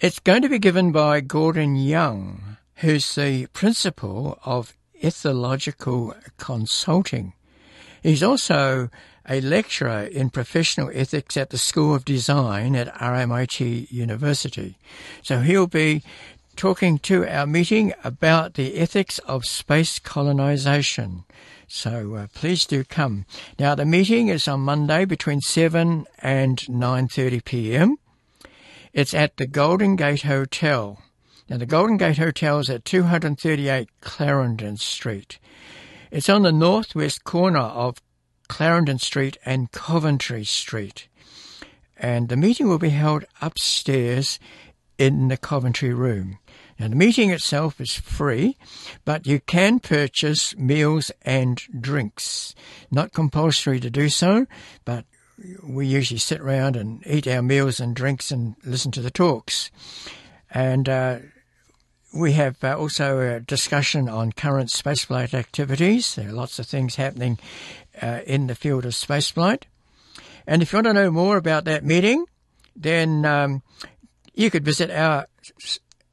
It's 0.00 0.20
going 0.20 0.40
to 0.40 0.48
be 0.48 0.58
given 0.58 0.90
by 0.90 1.20
Gordon 1.20 1.76
Young, 1.76 2.56
who's 2.76 3.14
the 3.14 3.44
principal 3.48 4.38
of 4.46 4.74
Ethilogical 5.04 6.14
Consulting. 6.38 7.34
He's 8.02 8.22
also 8.22 8.88
a 9.28 9.40
lecturer 9.40 10.04
in 10.04 10.30
professional 10.30 10.90
ethics 10.94 11.36
at 11.36 11.50
the 11.50 11.58
School 11.58 11.94
of 11.94 12.04
Design 12.04 12.74
at 12.74 12.92
RMIT 12.94 13.90
University. 13.90 14.78
So 15.22 15.40
he'll 15.40 15.66
be 15.66 16.02
talking 16.56 16.98
to 16.98 17.26
our 17.28 17.46
meeting 17.46 17.92
about 18.02 18.54
the 18.54 18.76
ethics 18.76 19.18
of 19.20 19.44
space 19.44 19.98
colonization. 19.98 21.24
So 21.68 22.14
uh, 22.14 22.26
please 22.34 22.64
do 22.64 22.82
come. 22.82 23.26
Now 23.58 23.74
the 23.74 23.84
meeting 23.84 24.28
is 24.28 24.48
on 24.48 24.60
Monday 24.60 25.04
between 25.04 25.40
7 25.40 26.06
and 26.20 26.58
9:30 26.58 27.44
p.m. 27.44 27.96
It's 28.94 29.12
at 29.12 29.36
the 29.36 29.46
Golden 29.46 29.94
Gate 29.94 30.22
Hotel. 30.22 31.02
Now 31.48 31.58
the 31.58 31.66
Golden 31.66 31.98
Gate 31.98 32.18
Hotel 32.18 32.58
is 32.58 32.70
at 32.70 32.84
238 32.86 33.88
Clarendon 34.00 34.78
Street. 34.78 35.38
It's 36.10 36.30
on 36.30 36.42
the 36.42 36.52
northwest 36.52 37.24
corner 37.24 37.60
of 37.60 37.98
Clarendon 38.48 38.98
Street 38.98 39.36
and 39.44 39.70
Coventry 39.72 40.44
Street. 40.44 41.08
And 41.96 42.28
the 42.28 42.36
meeting 42.36 42.68
will 42.68 42.78
be 42.78 42.90
held 42.90 43.24
upstairs 43.40 44.38
in 44.98 45.28
the 45.28 45.36
Coventry 45.36 45.94
room. 45.94 46.38
Now, 46.78 46.88
the 46.88 46.96
meeting 46.96 47.30
itself 47.30 47.80
is 47.80 47.94
free, 47.94 48.56
but 49.04 49.26
you 49.26 49.40
can 49.40 49.80
purchase 49.80 50.56
meals 50.56 51.10
and 51.22 51.60
drinks. 51.80 52.54
Not 52.90 53.12
compulsory 53.12 53.80
to 53.80 53.90
do 53.90 54.08
so, 54.08 54.46
but 54.84 55.04
we 55.62 55.86
usually 55.86 56.18
sit 56.18 56.40
around 56.40 56.76
and 56.76 57.04
eat 57.06 57.26
our 57.26 57.42
meals 57.42 57.80
and 57.80 57.94
drinks 57.94 58.30
and 58.30 58.54
listen 58.64 58.92
to 58.92 59.00
the 59.00 59.10
talks. 59.10 59.70
And 60.50 60.88
uh, 60.88 61.18
we 62.12 62.32
have 62.32 62.62
uh, 62.64 62.76
also 62.78 63.20
a 63.20 63.40
discussion 63.40 64.08
on 64.08 64.32
current 64.32 64.70
spaceflight 64.70 65.34
activities. 65.34 66.14
There 66.14 66.28
are 66.28 66.32
lots 66.32 66.58
of 66.58 66.66
things 66.66 66.96
happening 66.96 67.38
uh, 68.00 68.20
in 68.26 68.46
the 68.46 68.54
field 68.54 68.86
of 68.86 68.92
spaceflight. 68.92 69.64
And 70.46 70.62
if 70.62 70.72
you 70.72 70.78
want 70.78 70.86
to 70.86 70.94
know 70.94 71.10
more 71.10 71.36
about 71.36 71.66
that 71.66 71.84
meeting, 71.84 72.24
then 72.74 73.26
um, 73.26 73.62
you 74.34 74.50
could 74.50 74.64
visit 74.64 74.90
our 74.90 75.26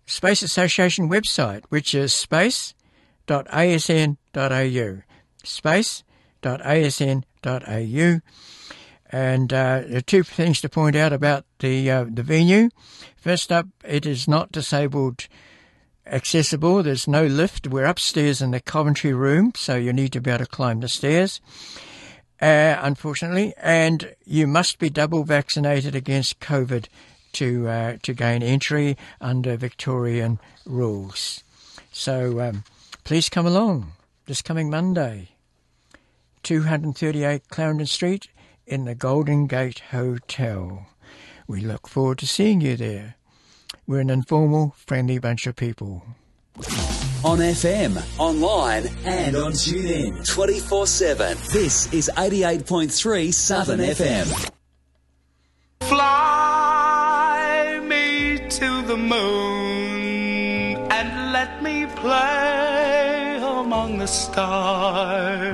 Space 0.06 0.42
Association 0.42 1.10
website, 1.10 1.64
which 1.70 1.96
is 1.96 2.14
space.asn.au. 2.14 5.02
Space.asn.au. 5.44 8.22
And 9.12 9.54
uh, 9.54 9.82
there 9.88 9.98
are 9.98 10.02
two 10.02 10.24
things 10.24 10.62
to 10.62 10.70
point 10.70 10.96
out 10.96 11.14
about 11.14 11.46
the 11.60 11.90
uh, 11.90 12.06
the 12.10 12.24
venue. 12.24 12.70
First 13.16 13.52
up, 13.52 13.68
it 13.84 14.06
is 14.06 14.28
not 14.28 14.52
disabled 14.52 15.28
accessible. 16.08 16.84
There's 16.84 17.08
no 17.08 17.26
lift. 17.26 17.68
We're 17.68 17.86
upstairs 17.86 18.42
in 18.42 18.52
the 18.52 18.60
Coventry 18.60 19.14
room, 19.14 19.54
so 19.56 19.76
you 19.76 19.94
need 19.94 20.14
to 20.14 20.22
be 20.22 20.32
able 20.32 20.46
to 20.46 20.50
climb 20.50 20.80
the 20.80 20.90
stairs. 20.90 21.42
Uh, 22.42 22.78
unfortunately, 22.82 23.54
and 23.58 24.16
you 24.26 24.46
must 24.46 24.78
be 24.78 24.90
double 24.90 25.24
vaccinated 25.24 25.96
against 25.96 26.40
COVID 26.40 26.88
to 27.34 27.68
uh, 27.68 27.98
to 28.04 28.14
gain 28.14 28.44
entry 28.44 28.98
under 29.22 29.58
Victorian 29.58 30.40
rules. 30.66 31.44
So 31.92 32.42
um, 32.42 32.64
please 33.04 33.30
come 33.30 33.46
along 33.46 33.94
this 34.26 34.42
coming 34.42 34.70
Monday, 34.70 35.30
238 36.44 37.48
Clarendon 37.50 37.86
Street 37.86 38.28
in 38.66 38.86
the 38.86 38.96
Golden 38.96 39.48
Gate 39.48 39.80
Hotel. 39.92 40.88
We 41.48 41.62
look 41.62 41.88
forward 41.88 42.18
to 42.20 42.28
seeing 42.28 42.60
you 42.62 42.76
there. 42.76 43.16
We're 43.88 44.00
an 44.00 44.10
informal, 44.10 44.74
friendly 44.78 45.20
bunch 45.20 45.46
of 45.46 45.56
people. 45.56 46.04
On 47.24 47.38
FM, 47.38 48.02
online, 48.20 48.90
and 49.06 49.36
on 49.36 49.52
TuneIn 49.52 50.26
24 50.28 50.88
7. 50.88 51.38
This 51.52 51.94
is 51.94 52.10
88.3 52.18 53.32
Southern 53.32 53.80
FM. 53.80 54.52
Fly 55.82 57.80
me 57.84 58.40
to 58.50 58.82
the 58.88 58.98
moon 58.98 60.78
and 60.92 61.32
let 61.32 61.62
me 61.62 61.86
play 61.96 63.38
among 63.38 64.00
the 64.00 64.08
stars. 64.08 65.46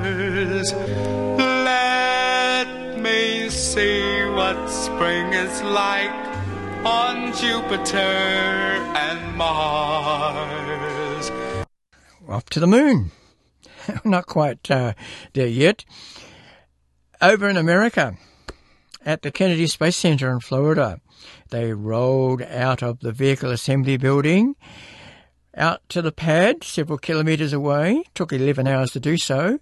Let 1.36 2.98
me 2.98 3.50
see 3.50 4.24
what 4.24 4.68
spring 4.68 5.34
is 5.34 5.62
like 5.62 6.31
on 6.84 7.32
Jupiter 7.34 7.98
and 7.98 9.36
Mars. 9.36 11.30
Off 12.28 12.44
to 12.50 12.60
the 12.60 12.66
moon. 12.66 13.10
Not 14.04 14.26
quite 14.26 14.70
uh, 14.70 14.94
there 15.32 15.46
yet. 15.46 15.84
Over 17.20 17.48
in 17.48 17.56
America, 17.56 18.16
at 19.04 19.22
the 19.22 19.30
Kennedy 19.30 19.66
Space 19.66 19.96
Center 19.96 20.32
in 20.32 20.40
Florida, 20.40 21.00
they 21.50 21.72
rolled 21.72 22.42
out 22.42 22.82
of 22.82 23.00
the 23.00 23.12
vehicle 23.12 23.50
assembly 23.50 23.96
building 23.96 24.56
out 25.56 25.82
to 25.90 26.02
the 26.02 26.12
pad 26.12 26.64
several 26.64 26.98
kilometers 26.98 27.52
away. 27.52 28.04
Took 28.14 28.32
11 28.32 28.66
hours 28.66 28.92
to 28.92 29.00
do 29.00 29.16
so. 29.16 29.60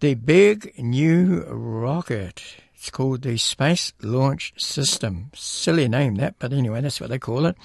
The 0.00 0.14
big 0.14 0.72
new 0.78 1.44
rocket 1.44 2.42
it's 2.78 2.90
called 2.90 3.22
the 3.22 3.36
Space 3.36 3.92
Launch 4.02 4.52
System. 4.56 5.32
Silly 5.34 5.88
name 5.88 6.14
that, 6.14 6.36
but 6.38 6.52
anyway, 6.52 6.80
that's 6.80 7.00
what 7.00 7.10
they 7.10 7.18
call 7.18 7.44
it. 7.46 7.56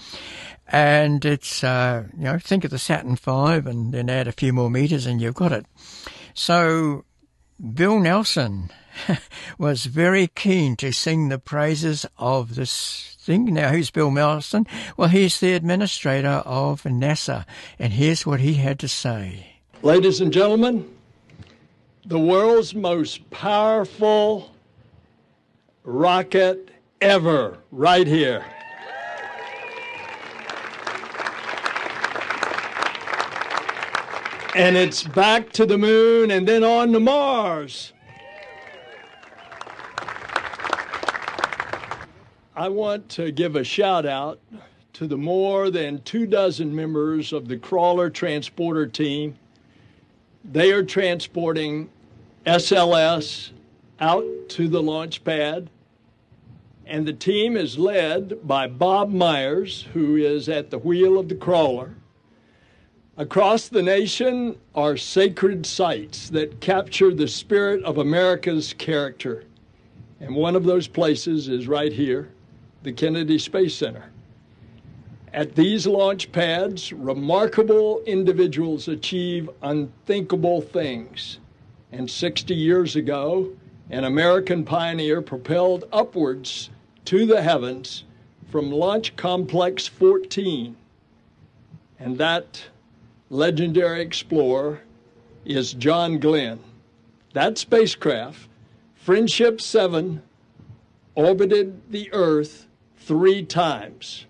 And 0.68 1.24
it's, 1.24 1.64
uh, 1.64 2.06
you 2.18 2.24
know, 2.24 2.40
think 2.40 2.64
of 2.64 2.72
the 2.72 2.80
Saturn 2.80 3.16
V 3.16 3.70
and 3.70 3.94
then 3.94 4.10
add 4.10 4.28
a 4.28 4.32
few 4.32 4.52
more 4.54 4.72
meters 4.72 5.06
and 5.06 5.22
you've 5.22 5.36
got 5.36 5.52
it. 5.52 5.68
So 6.34 7.06
Bill 7.76 8.00
Nelson 8.00 8.72
was 9.60 9.86
very 9.86 10.28
keen 10.28 10.76
to 10.78 10.92
sing 10.92 11.30
the 11.30 11.38
praises 11.38 12.08
of 12.18 12.56
this 12.56 13.16
thing. 13.20 13.54
Now, 13.54 13.70
who's 13.70 13.92
Bill 13.92 14.10
Nelson? 14.10 14.66
Well, 14.98 15.10
he's 15.10 15.40
the 15.40 15.54
administrator 15.54 16.42
of 16.44 16.82
NASA, 16.84 17.46
and 17.78 17.94
here's 17.94 18.26
what 18.26 18.40
he 18.40 18.56
had 18.56 18.80
to 18.80 18.88
say. 18.88 19.58
Ladies 19.84 20.22
and 20.22 20.34
gentlemen, 20.34 20.92
the 22.04 22.20
world's 22.20 22.74
most 22.74 23.30
powerful 23.30 24.53
rocket 25.84 26.70
ever 27.02 27.58
right 27.72 28.08
here. 28.08 28.46
And 34.56 34.78
it's 34.78 35.04
back 35.04 35.52
to 35.54 35.66
the 35.66 35.78
moon 35.78 36.30
and 36.30 36.48
then 36.48 36.64
on 36.64 36.92
to 36.94 37.00
Mars. 37.00 37.92
I 42.56 42.70
want 42.70 43.10
to 43.10 43.32
give 43.32 43.56
a 43.56 43.64
shout 43.64 44.06
out 44.06 44.40
to 44.94 45.08
the 45.08 45.18
more 45.18 45.72
than 45.72 46.04
two 46.04 46.28
dozen 46.28 46.76
members 46.76 47.34
of 47.34 47.48
the 47.48 47.58
crawler 47.58 48.12
transporter 48.12 48.86
team. 48.86 49.36
They 50.46 50.72
are 50.72 50.84
transporting 50.84 51.90
SLS 52.46 53.53
out 54.04 54.26
to 54.50 54.68
the 54.68 54.84
launch 54.84 55.24
pad 55.24 55.70
and 56.86 57.06
the 57.06 57.14
team 57.14 57.56
is 57.56 57.78
led 57.78 58.46
by 58.46 58.68
Bob 58.68 59.10
Myers, 59.12 59.88
who 59.94 60.18
is 60.18 60.50
at 60.50 60.70
the 60.70 60.78
wheel 60.78 61.18
of 61.18 61.30
the 61.30 61.36
crawler. 61.36 61.96
Across 63.16 63.70
the 63.70 63.82
nation 63.82 64.58
are 64.76 64.98
sacred 64.98 65.66
sites 65.66 66.30
that 66.32 66.60
capture 66.60 67.14
the 67.14 67.28
spirit 67.28 67.82
of 67.86 67.98
America's 67.98 68.74
character. 68.74 69.46
And 70.20 70.36
one 70.36 70.58
of 70.58 70.66
those 70.66 70.88
places 70.88 71.48
is 71.48 71.68
right 71.70 71.94
here, 71.94 72.32
the 72.82 72.92
Kennedy 72.92 73.40
Space 73.40 73.76
Center. 73.76 74.10
At 75.34 75.56
these 75.56 75.88
launch 75.88 76.32
pads, 76.34 76.92
remarkable 76.92 78.04
individuals 78.06 78.90
achieve 78.90 79.50
unthinkable 79.62 80.60
things. 80.60 81.40
And 81.94 82.10
60 82.10 82.54
years 82.54 82.96
ago, 82.96 83.50
an 83.94 84.06
American 84.06 84.66
pioneer 84.66 85.22
propelled 85.22 85.84
upwards 85.94 86.72
to 87.06 87.28
the 87.28 87.44
heavens 87.44 88.06
from 88.50 88.72
Launch 88.72 89.16
Complex 89.16 89.86
14. 89.86 90.76
And 92.00 92.18
that 92.18 92.64
legendary 93.30 94.02
explorer 94.02 94.82
is 95.46 95.74
John 95.74 96.18
Glenn. 96.18 96.60
That 97.34 97.60
spacecraft, 97.60 98.50
Friendship 98.96 99.62
7, 99.62 100.24
orbited 101.14 101.92
the 101.92 102.12
Earth 102.14 102.66
three 102.98 103.44
times. 103.46 104.26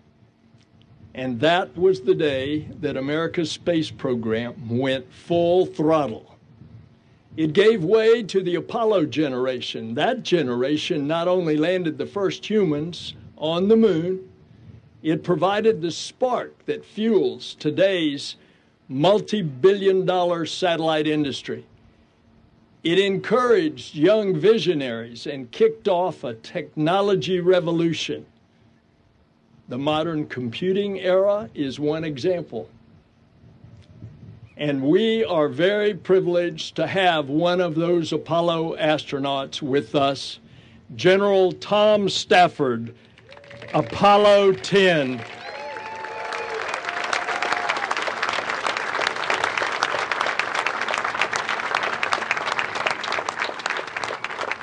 And 1.14 1.40
that 1.40 1.78
was 1.78 2.02
the 2.02 2.16
day 2.16 2.68
that 2.82 2.98
America's 2.98 3.52
space 3.52 3.92
program 3.92 4.78
went 4.78 5.10
full 5.14 5.66
throttle. 5.66 6.33
It 7.36 7.54
gave 7.54 7.84
way 7.84 8.22
to 8.24 8.44
the 8.44 8.56
Apollo 8.56 9.08
generation. 9.08 9.96
That 9.96 10.22
generation 10.22 11.08
not 11.08 11.28
only 11.28 11.58
landed 11.58 11.98
the 11.98 12.06
first 12.06 12.48
humans 12.48 13.16
on 13.38 13.68
the 13.68 13.76
moon, 13.76 14.30
it 15.02 15.24
provided 15.24 15.82
the 15.82 15.92
spark 15.92 16.66
that 16.66 16.86
fuels 16.86 17.56
today's 17.56 18.36
multi 18.88 19.42
billion 19.42 20.06
dollar 20.06 20.46
satellite 20.46 21.08
industry. 21.08 21.66
It 22.84 23.00
encouraged 23.00 23.96
young 23.96 24.36
visionaries 24.36 25.26
and 25.26 25.50
kicked 25.52 25.88
off 25.88 26.24
a 26.24 26.36
technology 26.36 27.40
revolution. 27.40 28.26
The 29.70 29.78
modern 29.78 30.28
computing 30.28 31.00
era 31.00 31.50
is 31.56 31.80
one 31.80 32.04
example. 32.04 32.70
And 34.56 34.84
we 34.84 35.26
are 35.26 35.48
very 35.48 35.96
privileged 35.96 36.76
to 36.76 36.86
have 36.86 37.28
one 37.28 37.60
of 37.60 37.74
those 37.74 38.14
Apollo 38.14 38.78
astronauts 38.78 39.64
with 39.64 39.96
us, 39.96 40.40
General 40.96 41.54
Tom 41.54 42.08
Stafford, 42.08 42.94
Apollo 43.74 44.54
10. 44.54 45.24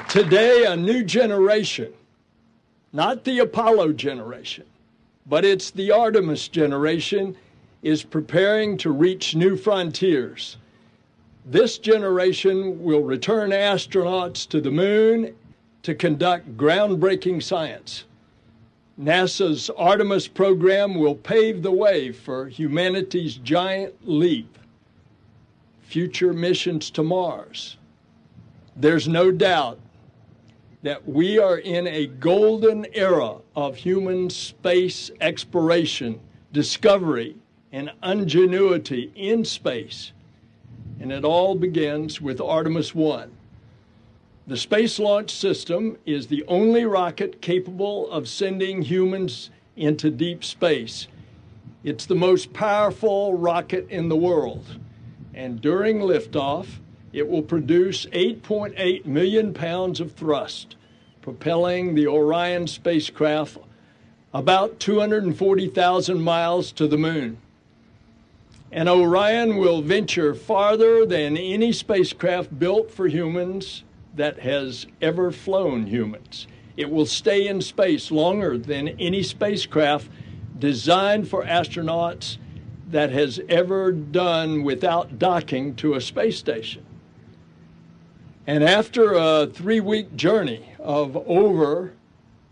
Today, 0.09 0.67
a 0.67 0.77
new 0.77 1.03
generation, 1.03 1.93
not 2.93 3.25
the 3.25 3.41
Apollo 3.41 3.95
generation, 3.95 4.67
but 5.27 5.45
it's 5.45 5.71
the 5.73 5.91
Artemis 5.91 6.47
generation 6.47 7.37
is 7.83 8.03
preparing 8.03 8.77
to 8.79 8.91
reach 8.91 9.35
new 9.35 9.57
frontiers. 9.57 10.57
This 11.47 11.79
generation 11.79 12.83
will 12.83 13.03
return 13.03 13.51
astronauts 13.51 14.47
to 14.49 14.61
the 14.61 14.71
moon 14.71 15.35
to 15.83 15.95
conduct 15.95 16.57
groundbreaking 16.57 17.43
science. 17.43 18.05
NASA's 19.01 19.71
Artemis 19.71 20.29
program 20.29 20.95
will 20.95 21.15
pave 21.15 21.63
the 21.63 21.73
way 21.73 22.13
for 22.13 22.49
humanity's 22.49 23.37
giant 23.37 23.95
leap, 24.07 24.59
future 25.81 26.35
missions 26.35 26.91
to 26.91 27.03
Mars. 27.03 27.79
There's 28.77 29.09
no 29.09 29.31
doubt 29.31 29.79
that 30.83 31.07
we 31.09 31.39
are 31.39 31.59
in 31.59 31.87
a 31.87 32.07
golden 32.07 32.87
era 32.93 33.37
of 33.57 33.77
human 33.77 34.29
space 34.29 35.11
exploration, 35.21 36.21
discovery, 36.53 37.37
and 37.73 37.93
ingenuity 38.03 39.13
in 39.15 39.45
space. 39.45 40.13
And 41.01 41.13
it 41.13 41.25
all 41.25 41.55
begins 41.55 42.21
with 42.21 42.41
Artemis 42.41 42.95
1. 42.95 43.31
The 44.47 44.57
Space 44.57 44.99
Launch 44.99 45.31
System 45.31 45.97
is 46.05 46.27
the 46.27 46.45
only 46.49 46.85
rocket 46.85 47.41
capable 47.41 48.11
of 48.11 48.29
sending 48.29 48.83
humans 48.83 49.51
into 49.77 50.11
deep 50.11 50.43
space. 50.45 51.07
It's 51.85 52.07
the 52.07 52.15
most 52.15 52.53
powerful 52.53 53.37
rocket 53.37 53.89
in 53.89 54.09
the 54.09 54.17
world. 54.17 54.65
And 55.33 55.61
during 55.61 56.01
liftoff, 56.01 56.67
it 57.13 57.29
will 57.29 57.43
produce 57.43 58.07
8.8 58.07 59.07
million 59.07 59.55
pounds 59.55 60.01
of 60.01 60.13
thrust, 60.13 60.77
propelling 61.23 61.95
the 61.95 62.07
Orion 62.07 62.67
spacecraft 62.67 63.59
about 64.35 64.79
240,000 64.81 66.21
miles 66.21 66.73
to 66.73 66.87
the 66.87 66.99
moon. 66.99 67.39
And 68.73 68.89
Orion 68.89 69.57
will 69.57 69.83
venture 69.83 70.35
farther 70.35 71.05
than 71.05 71.37
any 71.37 71.73
spacecraft 71.73 72.57
built 72.57 72.91
for 72.91 73.09
humans 73.09 73.83
that 74.15 74.41
has 74.41 74.87
ever 75.03 75.33
flown 75.33 75.87
humans. 75.87 76.47
It 76.77 76.91
will 76.91 77.07
stay 77.07 77.49
in 77.49 77.61
space 77.63 78.11
longer 78.11 78.57
than 78.57 78.89
any 79.01 79.23
spacecraft 79.23 80.09
designed 80.59 81.29
for 81.29 81.45
astronauts 81.45 82.37
that 82.91 83.11
has 83.11 83.41
ever 83.49 83.93
done 83.93 84.63
without 84.63 85.19
docking 85.19 85.75
to 85.77 85.95
a 85.95 86.01
space 86.01 86.39
station. 86.39 86.85
And 88.47 88.65
after 88.65 89.13
a 89.13 89.47
three 89.47 89.81
week 89.81 90.15
journey 90.17 90.73
of 90.79 91.17
over 91.29 91.93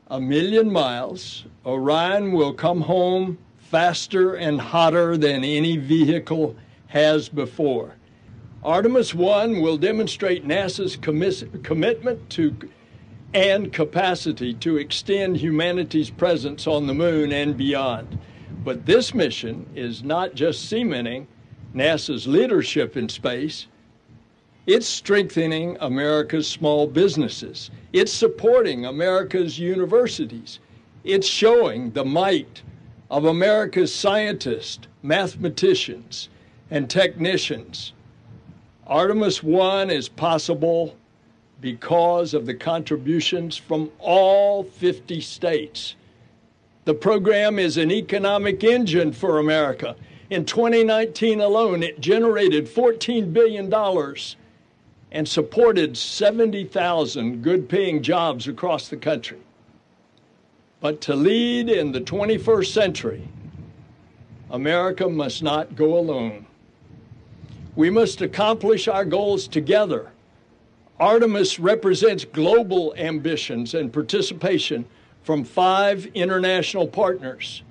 a 0.08 0.20
million 0.20 0.70
miles, 0.70 1.44
Orion 1.64 2.32
will 2.32 2.52
come 2.52 2.82
home 2.82 3.38
faster 3.70 4.34
and 4.34 4.60
hotter 4.60 5.16
than 5.16 5.44
any 5.44 5.76
vehicle 5.76 6.56
has 6.86 7.28
before. 7.28 7.94
Artemis 8.64 9.14
1 9.14 9.60
will 9.60 9.76
demonstrate 9.76 10.46
NASA's 10.46 10.96
commis- 10.96 11.44
commitment 11.62 12.30
to 12.30 12.56
and 13.34 13.70
capacity 13.70 14.54
to 14.54 14.78
extend 14.78 15.36
humanity's 15.36 16.08
presence 16.08 16.66
on 16.66 16.86
the 16.86 16.94
moon 16.94 17.30
and 17.30 17.58
beyond. 17.58 18.18
But 18.64 18.86
this 18.86 19.14
mission 19.14 19.66
is 19.74 20.02
not 20.02 20.34
just 20.34 20.66
cementing 20.66 21.28
NASA's 21.74 22.26
leadership 22.26 22.96
in 22.96 23.10
space, 23.10 23.66
it's 24.66 24.86
strengthening 24.86 25.76
America's 25.80 26.48
small 26.48 26.86
businesses. 26.86 27.70
It's 27.92 28.12
supporting 28.12 28.86
America's 28.86 29.58
universities. 29.58 30.58
It's 31.04 31.26
showing 31.26 31.90
the 31.90 32.04
might 32.04 32.62
of 33.10 33.24
America's 33.24 33.94
scientists, 33.94 34.86
mathematicians, 35.02 36.28
and 36.70 36.90
technicians. 36.90 37.92
Artemis 38.86 39.42
1 39.42 39.90
is 39.90 40.08
possible 40.08 40.96
because 41.60 42.34
of 42.34 42.46
the 42.46 42.54
contributions 42.54 43.56
from 43.56 43.90
all 43.98 44.62
50 44.62 45.20
states. 45.20 45.96
The 46.84 46.94
program 46.94 47.58
is 47.58 47.76
an 47.76 47.90
economic 47.90 48.62
engine 48.64 49.12
for 49.12 49.38
America. 49.38 49.96
In 50.30 50.44
2019 50.44 51.40
alone, 51.40 51.82
it 51.82 52.00
generated 52.00 52.66
$14 52.66 53.32
billion 53.32 53.72
and 55.10 55.26
supported 55.26 55.96
70,000 55.96 57.42
good 57.42 57.68
paying 57.68 58.02
jobs 58.02 58.46
across 58.46 58.88
the 58.88 58.96
country. 58.96 59.38
But 60.80 61.00
to 61.02 61.14
lead 61.14 61.68
in 61.68 61.92
the 61.92 62.00
21st 62.00 62.72
century, 62.72 63.28
America 64.50 65.08
must 65.08 65.42
not 65.42 65.74
go 65.74 65.98
alone. 65.98 66.46
We 67.74 67.90
must 67.90 68.20
accomplish 68.20 68.88
our 68.88 69.04
goals 69.04 69.48
together. 69.48 70.10
Artemis 71.00 71.58
represents 71.60 72.24
global 72.24 72.94
ambitions 72.96 73.74
and 73.74 73.92
participation 73.92 74.84
from 75.22 75.44
five 75.44 76.06
international 76.06 76.88
partners. 76.88 77.62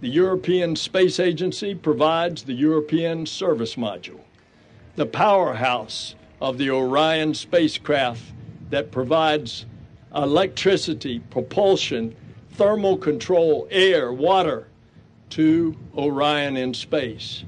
The 0.00 0.08
European 0.08 0.76
Space 0.76 1.18
Agency 1.18 1.74
provides 1.74 2.42
the 2.42 2.52
European 2.52 3.24
Service 3.24 3.76
Module. 3.76 4.20
The 4.96 5.06
powerhouse 5.06 6.14
of 6.40 6.58
the 6.58 6.70
Orion 6.70 7.34
spacecraft 7.34 8.22
that 8.70 8.90
provides 8.90 9.64
electricity, 10.16 11.20
propulsion, 11.30 12.16
thermal 12.52 12.96
control, 12.96 13.68
air, 13.70 14.12
water 14.12 14.66
to 15.30 15.76
Orion 15.96 16.56
in 16.56 16.72
space. 16.72 17.44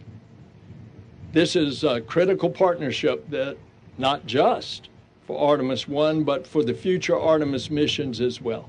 This 1.32 1.56
is 1.56 1.84
a 1.84 2.00
critical 2.00 2.50
partnership 2.50 3.28
that 3.30 3.56
not 3.96 4.26
just 4.26 4.88
for 5.26 5.38
Artemis 5.38 5.88
1, 5.88 6.24
but 6.24 6.46
for 6.46 6.62
the 6.62 6.74
future 6.74 7.18
Artemis 7.18 7.70
missions 7.70 8.20
as 8.20 8.40
well. 8.40 8.68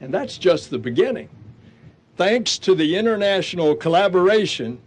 And 0.00 0.12
that's 0.12 0.38
just 0.38 0.70
the 0.70 0.78
beginning. 0.78 1.28
Thanks 2.16 2.58
to 2.58 2.74
the 2.74 2.96
international 2.96 3.74
collaboration, 3.74 4.78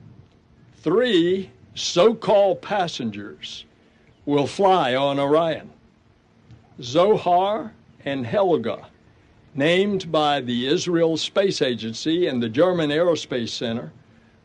three 0.78 1.52
so 1.76 2.14
called 2.14 2.62
passengers 2.62 3.66
will 4.26 4.48
fly 4.48 4.96
on 4.96 5.20
Orion. 5.20 5.70
Zohar 6.82 7.74
and 8.08 8.26
Helga, 8.26 8.88
named 9.54 10.12
by 10.12 10.40
the 10.40 10.68
Israel 10.68 11.18
Space 11.18 11.62
Agency 11.62 12.28
and 12.28 12.42
the 12.42 12.50
German 12.50 12.90
Aerospace 12.90 13.50
Center, 13.50 13.92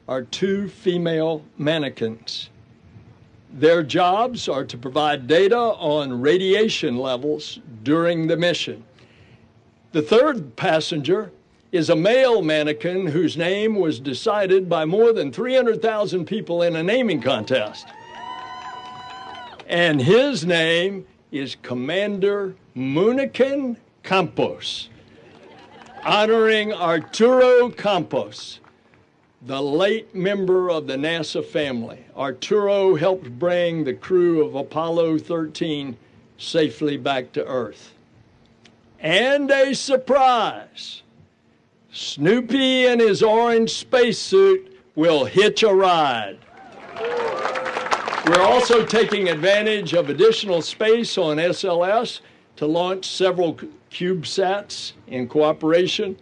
are 0.09 0.23
two 0.23 0.69
female 0.69 1.45
mannequins. 1.57 2.51
Their 3.53 3.83
jobs 3.83 4.49
are 4.49 4.65
to 4.65 4.77
provide 4.77 5.27
data 5.27 5.57
on 5.57 6.21
radiation 6.21 6.97
levels 6.99 7.61
during 7.85 8.27
the 8.27 8.37
mission. 8.37 8.83
The 9.93 10.03
third 10.03 10.57
passenger 10.57 11.31
is 11.71 11.89
a 11.89 11.97
male 11.97 12.43
mannequin 12.43 13.07
whose 13.07 13.37
name 13.37 13.77
was 13.77 14.01
decided 14.01 14.69
by 14.69 14.85
more 14.87 15.13
than 15.13 15.31
300,000 15.31 16.25
people 16.27 16.63
in 16.63 16.77
a 16.77 16.83
naming 16.83 17.21
contest 17.21 17.87
and 19.73 20.03
his 20.03 20.45
name 20.45 21.07
is 21.33 21.57
Commander 21.63 22.55
Moonikin 22.77 23.77
Campos, 24.03 24.91
honoring 26.05 26.73
Arturo 26.75 27.71
Campos, 27.71 28.61
the 29.41 29.61
late 29.61 30.15
member 30.15 30.71
of 30.71 30.87
the 30.87 30.97
NASA 30.97 31.45
family. 31.45 32.05
Arturo 32.15 32.95
helped 32.95 33.31
bring 33.39 33.83
the 33.83 33.95
crew 33.95 34.45
of 34.45 34.55
Apollo 34.55 35.19
13 35.19 35.97
safely 36.37 36.99
back 36.99 37.33
to 37.33 37.45
Earth. 37.47 37.95
And 39.01 39.51
a 39.51 39.75
surprise 39.75 41.03
Snoopy 41.95 42.87
in 42.87 43.01
his 43.01 43.23
orange 43.23 43.71
spacesuit 43.71 44.81
will 44.95 45.27
hitch 45.27 45.63
a 45.63 45.75
ride. 45.75 46.39
We're 48.27 48.41
also 48.41 48.87
taking 48.87 49.29
advantage 49.29 49.95
of 49.95 50.09
additional 50.09 50.63
space 50.63 51.19
on 51.19 51.39
SLS 51.39 52.21
to 52.55 52.67
launch 52.67 53.05
several 53.05 53.59
CubeSats 53.91 54.93
in 55.09 55.27
cooperation 55.27 56.17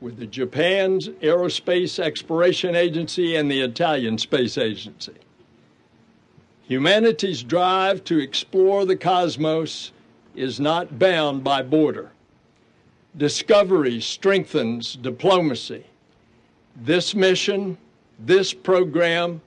with 0.00 0.16
the 0.16 0.26
Japan's 0.26 1.08
Aerospace 1.08 2.00
Exploration 2.00 2.74
Agency 2.74 3.36
and 3.36 3.48
the 3.48 3.60
Italian 3.60 4.18
Space 4.18 4.58
Agency. 4.58 5.14
Humanity's 6.64 7.44
drive 7.44 8.02
to 8.04 8.18
explore 8.18 8.84
the 8.84 8.96
cosmos 8.96 9.92
is 10.34 10.58
not 10.58 10.98
bound 10.98 11.44
by 11.44 11.62
border. 11.62 12.10
Discovery 13.16 14.00
strengthens 14.00 14.96
diplomacy. 14.96 15.86
This 16.74 17.14
mission, 17.14 17.78
this 18.18 18.52
program, 18.52 19.40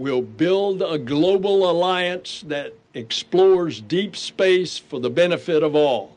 will 0.00 0.22
build 0.22 0.80
a 0.80 0.96
global 0.96 1.70
alliance 1.70 2.42
that 2.46 2.72
explores 2.94 3.82
deep 3.82 4.16
space 4.16 4.78
for 4.78 4.98
the 4.98 5.10
benefit 5.10 5.62
of 5.62 5.76
all. 5.76 6.16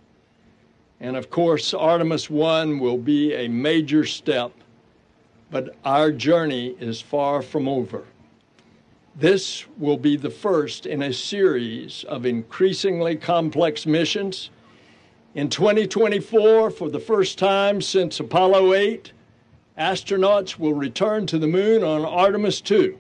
And 1.02 1.18
of 1.18 1.30
course, 1.30 1.74
Artemis 1.74 2.30
1 2.30 2.80
will 2.80 2.98
be 2.98 3.34
a 3.34 3.50
major 3.50 4.06
step, 4.06 4.54
but 5.52 5.76
our 5.84 6.14
journey 6.14 6.78
is 6.80 7.02
far 7.02 7.42
from 7.42 7.68
over. 7.68 8.06
This 9.18 9.66
will 9.78 9.98
be 9.98 10.16
the 10.16 10.30
first 10.30 10.86
in 10.86 11.02
a 11.02 11.12
series 11.12 12.06
of 12.06 12.26
increasingly 12.26 13.18
complex 13.18 13.86
missions. 13.86 14.50
In 15.36 15.50
2024, 15.50 16.72
for 16.72 16.90
the 16.90 17.02
first 17.02 17.38
time 17.38 17.82
since 17.82 18.22
Apollo 18.22 18.76
8, 18.76 19.12
astronauts 19.78 20.58
will 20.58 20.74
return 20.74 21.28
to 21.28 21.38
the 21.38 21.48
moon 21.48 21.84
on 21.84 22.06
Artemis 22.06 22.62
2. 22.62 22.98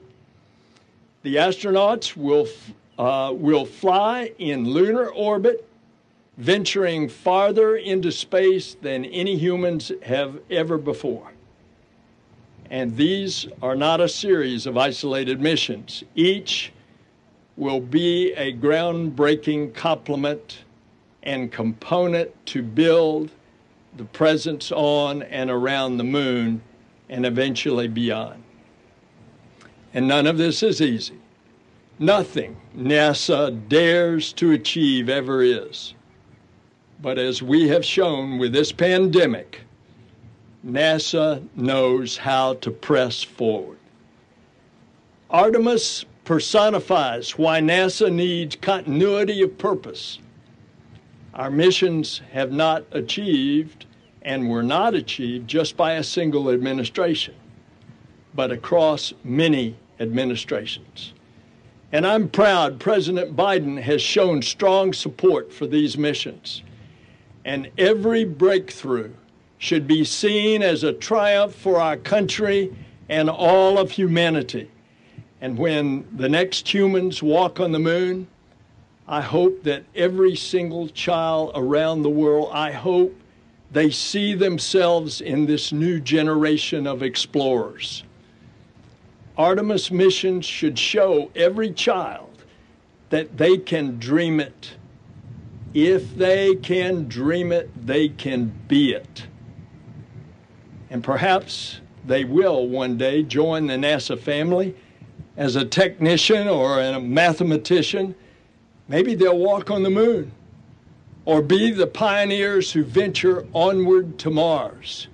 The 1.24 1.38
astronauts 1.38 2.18
will, 2.18 2.48
uh, 3.00 3.32
will 3.34 3.66
fly 3.66 4.34
in 4.40 4.70
lunar 4.70 5.08
orbit, 5.08 5.66
venturing 6.38 7.08
farther 7.08 7.78
into 7.78 8.12
space 8.12 8.76
than 8.82 9.06
any 9.06 9.38
humans 9.38 9.90
have 10.02 10.40
ever 10.50 10.78
before. 10.78 11.32
And 12.70 12.98
these 12.98 13.48
are 13.62 13.76
not 13.76 14.02
a 14.02 14.10
series 14.10 14.66
of 14.66 14.78
isolated 14.78 15.40
missions. 15.40 16.04
Each 16.14 16.74
will 17.56 17.80
be 17.80 18.34
a 18.34 18.52
groundbreaking 18.52 19.74
complement 19.74 20.66
and 21.22 21.52
component 21.52 22.32
to 22.48 22.62
build 22.62 23.32
the 23.96 24.06
presence 24.06 24.74
on 24.74 25.24
and 25.24 25.50
around 25.50 25.98
the 25.98 26.04
moon 26.04 26.62
and 27.08 27.26
eventually 27.26 27.88
beyond. 27.88 28.44
And 29.94 30.08
none 30.08 30.26
of 30.26 30.38
this 30.38 30.64
is 30.64 30.82
easy. 30.82 31.20
Nothing 32.00 32.58
NASA 32.76 33.68
dares 33.70 34.34
to 34.34 34.52
achieve 34.52 35.08
ever 35.08 35.44
is. 35.44 35.94
But 37.02 37.20
as 37.20 37.44
we 37.44 37.68
have 37.68 37.86
shown 37.86 38.40
with 38.40 38.54
this 38.54 38.72
pandemic, 38.72 39.62
NASA 40.66 41.46
knows 41.56 42.18
how 42.18 42.56
to 42.56 42.72
press 42.72 43.22
forward. 43.22 43.78
Artemis 45.30 46.06
personifies 46.26 47.38
why 47.38 47.60
NASA 47.60 48.12
needs 48.12 48.56
continuity 48.56 49.42
of 49.42 49.58
purpose. 49.58 50.20
Our 51.34 51.52
missions 51.52 52.22
have 52.32 52.52
not 52.52 52.86
achieved 52.92 53.86
and 54.22 54.50
were 54.50 54.64
not 54.64 54.96
achieved 54.96 55.48
just 55.48 55.76
by 55.76 55.94
a 55.94 56.04
single 56.04 56.50
administration, 56.50 57.36
but 58.34 58.52
across 58.52 59.14
many 59.24 59.76
administrations. 60.00 61.14
And 61.92 62.08
I'm 62.08 62.28
proud 62.28 62.80
President 62.80 63.36
Biden 63.36 63.80
has 63.82 64.02
shown 64.02 64.42
strong 64.42 64.94
support 64.94 65.54
for 65.54 65.68
these 65.68 65.98
missions. 65.98 66.64
And 67.46 67.70
every 67.78 68.24
breakthrough 68.24 69.12
should 69.60 69.88
be 69.88 70.04
seen 70.04 70.62
as 70.62 70.84
a 70.84 70.92
triumph 70.92 71.54
for 71.54 71.80
our 71.80 71.98
country 71.98 72.76
and 73.10 73.30
all 73.30 73.78
of 73.78 73.92
humanity. 73.92 74.70
And 75.40 75.58
when 75.58 76.08
the 76.16 76.30
next 76.30 76.74
humans 76.74 77.22
walk 77.22 77.60
on 77.60 77.72
the 77.72 77.80
moon, 77.80 78.28
I 79.08 79.22
hope 79.22 79.64
that 79.64 79.84
every 79.94 80.36
single 80.36 80.88
child 80.88 81.52
around 81.54 82.02
the 82.02 82.10
world, 82.10 82.50
I 82.54 82.72
hope 82.72 83.14
they 83.72 83.90
see 83.90 84.34
themselves 84.34 85.20
in 85.20 85.46
this 85.46 85.72
new 85.72 86.00
generation 86.00 86.88
of 86.88 87.04
explorers. 87.04 88.04
Artemis 89.38 89.90
missions 89.90 90.46
should 90.46 90.78
show 90.78 91.32
every 91.36 91.72
child 91.72 92.44
that 93.10 93.38
they 93.38 93.58
can 93.58 93.98
dream 93.98 94.40
it. 94.40 94.76
If 95.74 96.16
they 96.16 96.56
can 96.56 97.08
dream 97.08 97.52
it, 97.52 97.70
they 97.86 98.10
can 98.10 98.54
be 98.68 98.94
it. 98.94 99.26
And 100.90 101.04
perhaps 101.04 101.82
they 102.06 102.26
will 102.26 102.68
one 102.68 102.98
day 102.98 103.24
join 103.24 103.68
the 103.68 103.74
NASA 103.74 104.20
family 104.20 104.76
as 105.36 105.56
a 105.56 105.66
technician 105.66 106.48
or 106.48 106.80
a 106.80 107.00
mathematician. 107.00 108.14
Maybe 108.88 109.16
they'll 109.16 109.38
walk 109.38 109.72
on 109.72 109.82
the 109.82 109.90
moon 109.90 110.32
or 111.26 111.42
be 111.42 111.72
the 111.72 111.88
pioneers 111.88 112.72
who 112.72 112.84
venture 112.84 113.48
onward 113.54 114.20
to 114.20 114.30
Mars. 114.30 115.08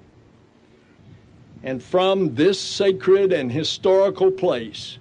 And 1.63 1.83
from 1.83 2.35
this 2.35 2.59
sacred 2.59 3.33
and 3.33 3.51
historical 3.51 4.31
place, 4.31 4.97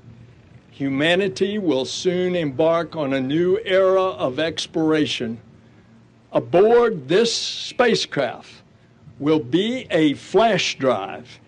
humanity 0.71 1.59
will 1.59 1.85
soon 1.85 2.35
embark 2.35 2.97
on 2.97 3.13
a 3.13 3.21
new 3.21 3.59
era 3.65 4.03
of 4.03 4.39
exploration. 4.39 5.41
Aboard 6.33 7.09
this 7.09 7.33
spacecraft 7.33 8.51
will 9.19 9.39
be 9.39 9.87
a 9.91 10.15
flash 10.15 10.79
drive. 10.79 11.41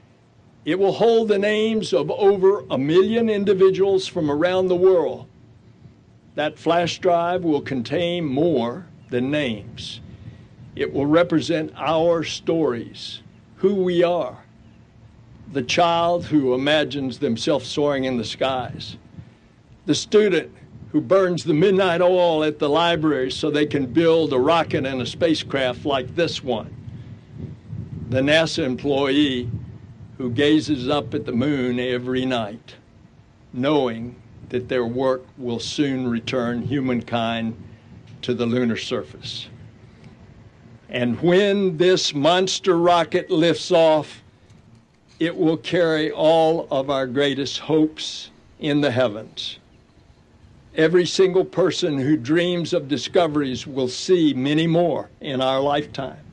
It 0.65 0.79
will 0.79 0.93
hold 0.93 1.29
the 1.29 1.39
names 1.39 1.93
of 1.93 2.11
over 2.11 2.65
a 2.71 2.79
million 2.79 3.29
individuals 3.29 4.07
from 4.07 4.31
around 4.31 4.69
the 4.69 4.77
world. 4.77 5.27
That 6.35 6.59
flash 6.59 6.99
drive 6.99 7.43
will 7.43 7.61
contain 7.61 8.25
more 8.25 8.87
than 9.09 9.31
names. 9.31 10.01
It 10.77 10.93
will 10.93 11.07
represent 11.07 11.73
our 11.77 12.23
stories, 12.23 13.23
who 13.57 13.75
we 13.75 14.03
are, 14.03 14.45
the 15.53 15.63
child 15.63 16.25
who 16.25 16.55
imagines 16.55 17.19
themselves 17.19 17.67
soaring 17.67 18.05
in 18.05 18.17
the 18.17 18.25
skies, 18.25 18.97
the 19.87 19.95
student 19.95 20.53
who 20.93 21.01
burns 21.01 21.45
the 21.45 21.55
midnight 21.55 22.01
oil 22.01 22.45
at 22.45 22.59
the 22.59 22.69
library 22.69 23.31
so 23.31 23.51
they 23.51 23.67
can 23.67 23.87
build 23.87 24.33
a 24.33 24.39
rocket 24.39 24.87
and 24.87 25.01
a 25.01 25.07
spacecraft 25.07 25.85
like 25.85 26.15
this 26.15 26.43
one, 26.43 26.75
the 28.09 28.21
NASA 28.21 28.65
employee 28.65 29.51
who 30.19 30.31
gazes 30.31 30.89
up 30.89 31.15
at 31.15 31.25
the 31.25 31.33
moon 31.33 31.79
every 31.81 32.27
night, 32.27 32.75
knowing 33.53 34.15
that 34.51 34.69
their 34.69 34.85
work 34.85 35.25
will 35.39 35.61
soon 35.61 36.09
return 36.09 36.63
humankind 36.63 37.57
to 38.23 38.35
the 38.35 38.47
lunar 38.47 38.77
surface. 38.77 39.49
And 40.89 41.21
when 41.23 41.77
this 41.77 42.13
monster 42.13 42.77
rocket 42.77 43.31
lifts 43.31 43.71
off, 43.71 44.20
it 45.21 45.37
will 45.37 45.59
carry 45.59 46.11
all 46.11 46.67
of 46.71 46.89
our 46.89 47.07
greatest 47.07 47.59
hopes 47.59 48.31
in 48.59 48.81
the 48.81 48.91
heavens. 48.91 49.59
Every 50.75 51.05
single 51.05 51.45
person 51.45 51.99
who 51.99 52.17
dreams 52.17 52.73
of 52.73 52.89
discoveries 52.89 53.67
will 53.67 53.89
see 53.89 54.33
many 54.33 54.67
more 54.67 55.11
in 55.21 55.43
our 55.43 55.61
lifetime. 55.61 56.25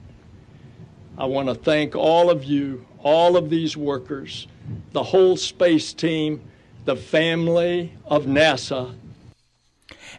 I 1.18 1.26
want 1.26 1.50
to 1.50 1.56
thank 1.56 1.96
all 1.96 2.30
of 2.30 2.46
you, 2.46 2.86
all 3.00 3.36
of 3.36 3.50
these 3.50 3.76
workers, 3.76 4.48
the 4.94 5.04
whole 5.04 5.36
space 5.36 5.92
team, 5.92 6.42
the 6.86 6.96
family 6.96 7.94
of 8.06 8.26
NASA. 8.26 8.96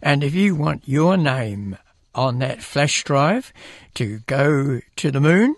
And 0.02 0.22
if 0.22 0.34
you 0.34 0.54
want 0.54 0.86
your 0.86 1.16
name 1.16 1.78
on 2.14 2.40
that 2.40 2.62
flash 2.62 3.02
drive 3.04 3.52
to 3.94 4.18
go 4.26 4.80
to 4.96 5.10
the 5.10 5.20
moon, 5.20 5.56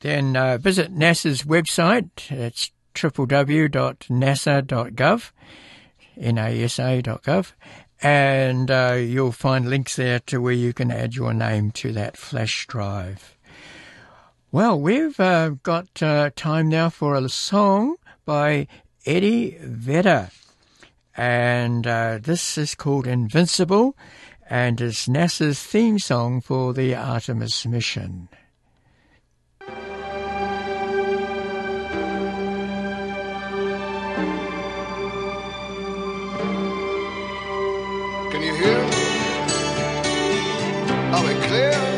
then 0.00 0.36
uh, 0.36 0.58
visit 0.58 0.94
NASA's 0.94 1.42
website. 1.42 2.30
It's 2.30 2.70
www.nasa.gov, 2.94 5.30
nasa.gov, 6.18 7.52
and 8.02 8.70
uh, 8.70 8.96
you'll 8.98 9.32
find 9.32 9.68
links 9.68 9.96
there 9.96 10.20
to 10.20 10.40
where 10.40 10.52
you 10.52 10.72
can 10.72 10.90
add 10.90 11.14
your 11.14 11.34
name 11.34 11.70
to 11.72 11.92
that 11.92 12.16
flash 12.16 12.66
drive. 12.66 13.36
Well, 14.52 14.80
we've 14.80 15.18
uh, 15.18 15.50
got 15.62 16.02
uh, 16.02 16.30
time 16.36 16.68
now 16.68 16.88
for 16.88 17.14
a 17.14 17.28
song 17.28 17.96
by 18.24 18.68
Eddie 19.04 19.58
Vedder, 19.60 20.30
and 21.16 21.86
uh, 21.86 22.18
this 22.22 22.56
is 22.56 22.76
called 22.76 23.06
Invincible, 23.06 23.96
and 24.48 24.80
is 24.80 25.08
NASA's 25.08 25.60
theme 25.60 25.98
song 25.98 26.40
for 26.40 26.72
the 26.72 26.94
Artemis 26.94 27.66
mission. 27.66 28.28
Are 41.54 41.93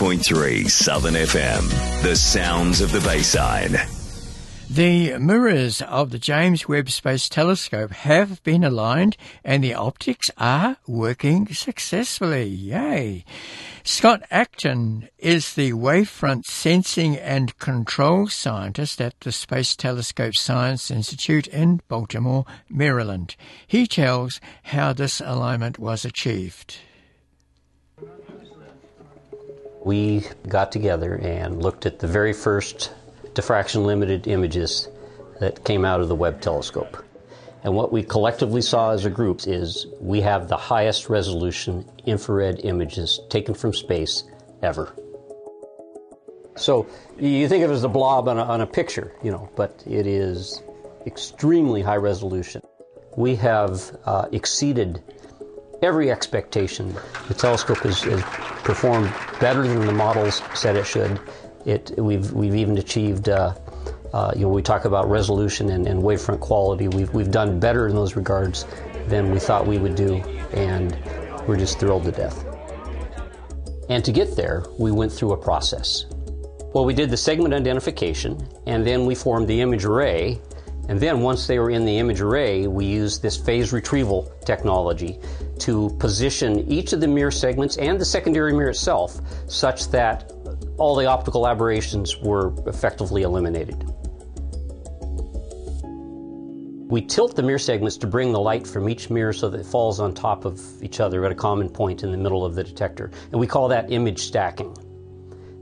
88.3 0.00 0.70
Southern 0.70 1.12
FM, 1.12 2.02
the 2.02 2.16
sounds 2.16 2.80
of 2.80 2.90
the 2.90 3.00
Bayside. 3.00 3.86
The 4.70 5.18
mirrors 5.18 5.82
of 5.82 6.08
the 6.08 6.18
James 6.18 6.66
Webb 6.66 6.88
Space 6.88 7.28
Telescope 7.28 7.90
have 7.90 8.42
been 8.42 8.64
aligned 8.64 9.18
and 9.44 9.62
the 9.62 9.74
optics 9.74 10.30
are 10.38 10.78
working 10.86 11.48
successfully. 11.48 12.46
Yay! 12.46 13.26
Scott 13.84 14.22
Acton 14.30 15.10
is 15.18 15.52
the 15.52 15.72
wavefront 15.74 16.46
sensing 16.46 17.18
and 17.18 17.58
control 17.58 18.26
scientist 18.26 19.02
at 19.02 19.20
the 19.20 19.32
Space 19.32 19.76
Telescope 19.76 20.34
Science 20.34 20.90
Institute 20.90 21.46
in 21.48 21.82
Baltimore, 21.88 22.46
Maryland. 22.70 23.36
He 23.66 23.86
tells 23.86 24.40
how 24.62 24.94
this 24.94 25.20
alignment 25.20 25.78
was 25.78 26.06
achieved. 26.06 26.78
We 29.84 30.26
got 30.46 30.72
together 30.72 31.14
and 31.16 31.62
looked 31.62 31.86
at 31.86 31.98
the 31.98 32.06
very 32.06 32.32
first 32.32 32.92
diffraction 33.34 33.84
limited 33.84 34.26
images 34.26 34.88
that 35.40 35.64
came 35.64 35.84
out 35.84 36.00
of 36.00 36.08
the 36.08 36.14
Webb 36.14 36.40
telescope. 36.40 37.04
And 37.62 37.74
what 37.74 37.92
we 37.92 38.02
collectively 38.02 38.62
saw 38.62 38.90
as 38.92 39.04
a 39.04 39.10
group 39.10 39.46
is 39.46 39.86
we 40.00 40.20
have 40.22 40.48
the 40.48 40.56
highest 40.56 41.08
resolution 41.08 41.84
infrared 42.06 42.60
images 42.64 43.20
taken 43.28 43.54
from 43.54 43.74
space 43.74 44.24
ever. 44.62 44.94
So 46.56 46.86
you 47.18 47.48
think 47.48 47.64
of 47.64 47.70
it 47.70 47.74
as 47.74 47.84
a 47.84 47.88
blob 47.88 48.28
on 48.28 48.38
a, 48.38 48.42
on 48.42 48.60
a 48.60 48.66
picture, 48.66 49.12
you 49.22 49.30
know, 49.30 49.48
but 49.56 49.82
it 49.86 50.06
is 50.06 50.62
extremely 51.06 51.80
high 51.80 51.96
resolution. 51.96 52.62
We 53.16 53.36
have 53.36 53.96
uh, 54.04 54.28
exceeded 54.32 55.02
every 55.82 56.10
expectation. 56.10 56.94
The 57.28 57.34
telescope 57.34 57.78
has, 57.78 58.02
has 58.02 58.22
performed 58.62 59.12
better 59.40 59.62
than 59.66 59.86
the 59.86 59.92
models 59.92 60.42
said 60.54 60.76
it 60.76 60.86
should. 60.86 61.20
It, 61.66 61.92
we've, 61.98 62.32
we've 62.32 62.54
even 62.54 62.78
achieved, 62.78 63.28
uh, 63.28 63.54
uh, 64.12 64.32
you 64.34 64.42
know, 64.42 64.48
we 64.48 64.62
talk 64.62 64.84
about 64.84 65.08
resolution 65.08 65.70
and, 65.70 65.86
and 65.86 66.02
wavefront 66.02 66.40
quality. 66.40 66.88
We've, 66.88 67.12
we've 67.12 67.30
done 67.30 67.60
better 67.60 67.88
in 67.88 67.94
those 67.94 68.16
regards 68.16 68.66
than 69.06 69.30
we 69.30 69.38
thought 69.38 69.66
we 69.66 69.78
would 69.78 69.94
do, 69.94 70.16
and 70.52 70.96
we're 71.46 71.56
just 71.56 71.78
thrilled 71.78 72.04
to 72.04 72.12
death. 72.12 72.44
And 73.88 74.04
to 74.04 74.12
get 74.12 74.36
there, 74.36 74.64
we 74.78 74.92
went 74.92 75.12
through 75.12 75.32
a 75.32 75.36
process. 75.36 76.06
Well, 76.72 76.84
we 76.84 76.94
did 76.94 77.10
the 77.10 77.16
segment 77.16 77.52
identification, 77.52 78.38
and 78.66 78.86
then 78.86 79.04
we 79.04 79.16
formed 79.16 79.48
the 79.48 79.60
image 79.60 79.84
array. 79.84 80.40
And 80.90 80.98
then 80.98 81.20
once 81.20 81.46
they 81.46 81.60
were 81.60 81.70
in 81.70 81.84
the 81.84 81.98
image 81.98 82.20
array, 82.20 82.66
we 82.66 82.84
used 82.84 83.22
this 83.22 83.36
phase 83.36 83.72
retrieval 83.72 84.32
technology 84.44 85.20
to 85.60 85.88
position 86.00 86.68
each 86.68 86.92
of 86.92 87.00
the 87.00 87.06
mirror 87.06 87.30
segments 87.30 87.76
and 87.76 87.96
the 87.96 88.04
secondary 88.04 88.52
mirror 88.52 88.70
itself 88.70 89.20
such 89.46 89.88
that 89.92 90.32
all 90.78 90.96
the 90.96 91.06
optical 91.06 91.46
aberrations 91.46 92.18
were 92.18 92.52
effectively 92.66 93.22
eliminated. 93.22 93.84
We 96.90 97.02
tilt 97.02 97.36
the 97.36 97.44
mirror 97.44 97.60
segments 97.60 97.96
to 97.98 98.08
bring 98.08 98.32
the 98.32 98.40
light 98.40 98.66
from 98.66 98.88
each 98.88 99.10
mirror 99.10 99.32
so 99.32 99.48
that 99.48 99.60
it 99.60 99.66
falls 99.66 100.00
on 100.00 100.12
top 100.12 100.44
of 100.44 100.60
each 100.82 100.98
other 100.98 101.24
at 101.24 101.30
a 101.30 101.36
common 101.36 101.68
point 101.68 102.02
in 102.02 102.10
the 102.10 102.18
middle 102.18 102.44
of 102.44 102.56
the 102.56 102.64
detector. 102.64 103.12
And 103.30 103.40
we 103.40 103.46
call 103.46 103.68
that 103.68 103.92
image 103.92 104.18
stacking. 104.18 104.76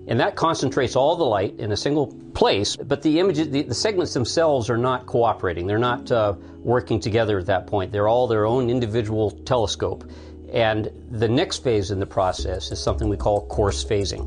And 0.09 0.19
that 0.21 0.37
concentrates 0.37 0.97
all 0.97 1.17
the 1.17 1.25
light 1.25 1.55
in 1.59 1.73
a 1.73 1.77
single 1.77 2.07
place, 2.33 2.77
but 2.77 3.03
the 3.03 3.21
images, 3.21 3.51
the, 3.51 3.63
the 3.63 3.75
segments 3.75 4.15
themselves 4.15 4.71
are 4.71 4.79
not 4.79 5.05
cooperating. 5.05 5.67
They're 5.67 5.79
not 5.79 6.11
uh, 6.11 6.33
working 6.61 6.99
together 6.99 7.39
at 7.39 7.47
that 7.47 7.67
point. 7.67 7.93
They're 7.93 8.09
all 8.09 8.27
their 8.27 8.47
own 8.47 8.71
individual 8.71 9.31
telescope. 9.31 10.11
And 10.51 10.91
the 11.11 11.29
next 11.29 11.63
phase 11.63 11.91
in 11.91 12.01
the 12.01 12.07
process 12.07 12.73
is 12.73 12.83
something 12.83 13.11
we 13.11 13.19
call 13.19 13.47
coarse 13.49 13.85
phasing. 13.85 14.27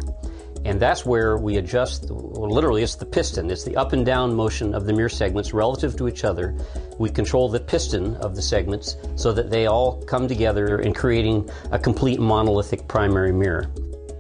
And 0.63 0.79
that's 0.79 1.03
where 1.03 1.37
we 1.37 1.57
adjust, 1.57 2.11
well, 2.11 2.51
literally, 2.51 2.83
it's 2.83 2.93
the 2.93 3.05
piston. 3.07 3.49
It's 3.49 3.63
the 3.63 3.75
up 3.75 3.93
and 3.93 4.05
down 4.05 4.35
motion 4.35 4.75
of 4.75 4.85
the 4.85 4.93
mirror 4.93 5.09
segments 5.09 5.51
relative 5.51 5.97
to 5.97 6.07
each 6.07 6.23
other. 6.23 6.55
We 6.99 7.09
control 7.09 7.49
the 7.49 7.59
piston 7.59 8.15
of 8.17 8.35
the 8.35 8.43
segments 8.43 8.97
so 9.15 9.31
that 9.31 9.49
they 9.49 9.65
all 9.65 10.03
come 10.03 10.27
together 10.27 10.81
in 10.81 10.93
creating 10.93 11.49
a 11.71 11.79
complete 11.79 12.19
monolithic 12.19 12.87
primary 12.87 13.31
mirror. 13.33 13.71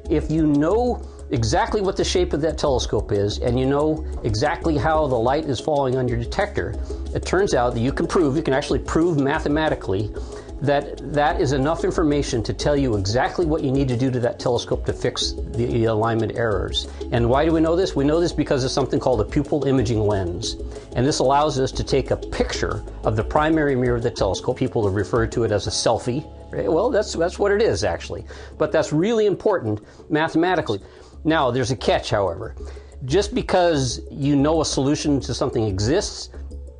If 0.09 0.31
you 0.31 0.47
know 0.47 1.07
exactly 1.31 1.81
what 1.81 1.97
the 1.97 2.03
shape 2.03 2.33
of 2.33 2.41
that 2.41 2.57
telescope 2.57 3.11
is 3.11 3.39
and 3.39 3.59
you 3.59 3.65
know 3.65 4.05
exactly 4.23 4.77
how 4.77 5.07
the 5.07 5.15
light 5.15 5.45
is 5.45 5.59
falling 5.59 5.95
on 5.97 6.07
your 6.07 6.17
detector, 6.17 6.75
it 7.15 7.25
turns 7.25 7.53
out 7.53 7.73
that 7.73 7.79
you 7.79 7.91
can 7.91 8.07
prove, 8.07 8.35
you 8.35 8.43
can 8.43 8.53
actually 8.53 8.79
prove 8.79 9.19
mathematically 9.19 10.13
that 10.61 11.11
that 11.11 11.41
is 11.41 11.53
enough 11.53 11.83
information 11.83 12.43
to 12.43 12.53
tell 12.53 12.77
you 12.77 12.95
exactly 12.95 13.47
what 13.47 13.63
you 13.63 13.71
need 13.71 13.87
to 13.87 13.97
do 13.97 14.11
to 14.11 14.19
that 14.19 14.39
telescope 14.39 14.85
to 14.85 14.93
fix 14.93 15.33
the 15.55 15.85
alignment 15.85 16.33
errors. 16.35 16.87
And 17.11 17.27
why 17.27 17.45
do 17.45 17.51
we 17.51 17.59
know 17.59 17.75
this? 17.75 17.95
We 17.95 18.03
know 18.03 18.19
this 18.19 18.31
because 18.31 18.63
of 18.63 18.69
something 18.69 18.99
called 18.99 19.21
a 19.21 19.25
pupil 19.25 19.65
imaging 19.65 19.99
lens. 19.99 20.55
And 20.95 21.03
this 21.03 21.17
allows 21.17 21.59
us 21.59 21.71
to 21.71 21.83
take 21.83 22.11
a 22.11 22.17
picture 22.17 22.83
of 23.03 23.15
the 23.15 23.23
primary 23.23 23.75
mirror 23.75 23.95
of 23.95 24.03
the 24.03 24.11
telescope. 24.11 24.57
People 24.57 24.85
have 24.85 24.93
referred 24.93 25.31
to 25.31 25.43
it 25.43 25.51
as 25.51 25.65
a 25.65 25.71
selfie. 25.71 26.23
Well, 26.51 26.91
that's, 26.91 27.13
that's 27.13 27.39
what 27.39 27.51
it 27.51 27.61
is, 27.61 27.83
actually. 27.83 28.25
But 28.59 28.71
that's 28.71 28.93
really 28.93 29.25
important 29.25 29.81
mathematically. 30.11 30.79
Now, 31.23 31.51
there's 31.51 31.71
a 31.71 31.75
catch, 31.75 32.09
however. 32.09 32.55
Just 33.05 33.33
because 33.33 34.01
you 34.11 34.35
know 34.35 34.61
a 34.61 34.65
solution 34.65 35.19
to 35.21 35.33
something 35.33 35.63
exists 35.63 36.29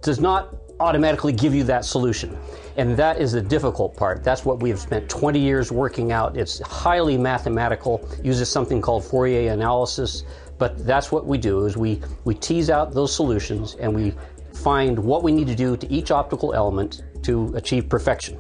does 0.02 0.20
not 0.20 0.56
automatically 0.80 1.32
give 1.32 1.54
you 1.54 1.64
that 1.64 1.86
solution. 1.86 2.38
And 2.76 2.98
that 2.98 3.20
is 3.20 3.34
the 3.34 3.42
difficult 3.42 3.96
part. 3.96 4.24
That's 4.24 4.44
what 4.44 4.62
we 4.62 4.70
have 4.70 4.80
spent 4.80 5.08
20 5.10 5.40
years 5.40 5.72
working 5.72 6.12
out. 6.12 6.38
It's 6.38 6.60
highly 6.62 7.18
mathematical, 7.18 8.08
uses 8.24 8.50
something 8.50 8.82
called 8.82 9.06
Fourier 9.06 9.52
analysis, 9.54 10.24
but 10.58 10.86
that's 10.86 11.12
what 11.12 11.26
we 11.26 11.38
do 11.38 11.66
is 11.66 11.78
we, 11.78 12.02
we 12.24 12.34
tease 12.34 12.70
out 12.70 12.94
those 12.94 13.16
solutions 13.16 13.76
and 13.80 13.94
we 13.94 14.14
find 14.54 14.98
what 14.98 15.24
we 15.24 15.32
need 15.32 15.48
to 15.48 15.56
do 15.56 15.78
to 15.78 15.92
each 15.92 16.12
optical 16.12 16.54
element 16.54 17.04
to 17.24 17.54
achieve 17.56 17.88
perfection. 17.90 18.40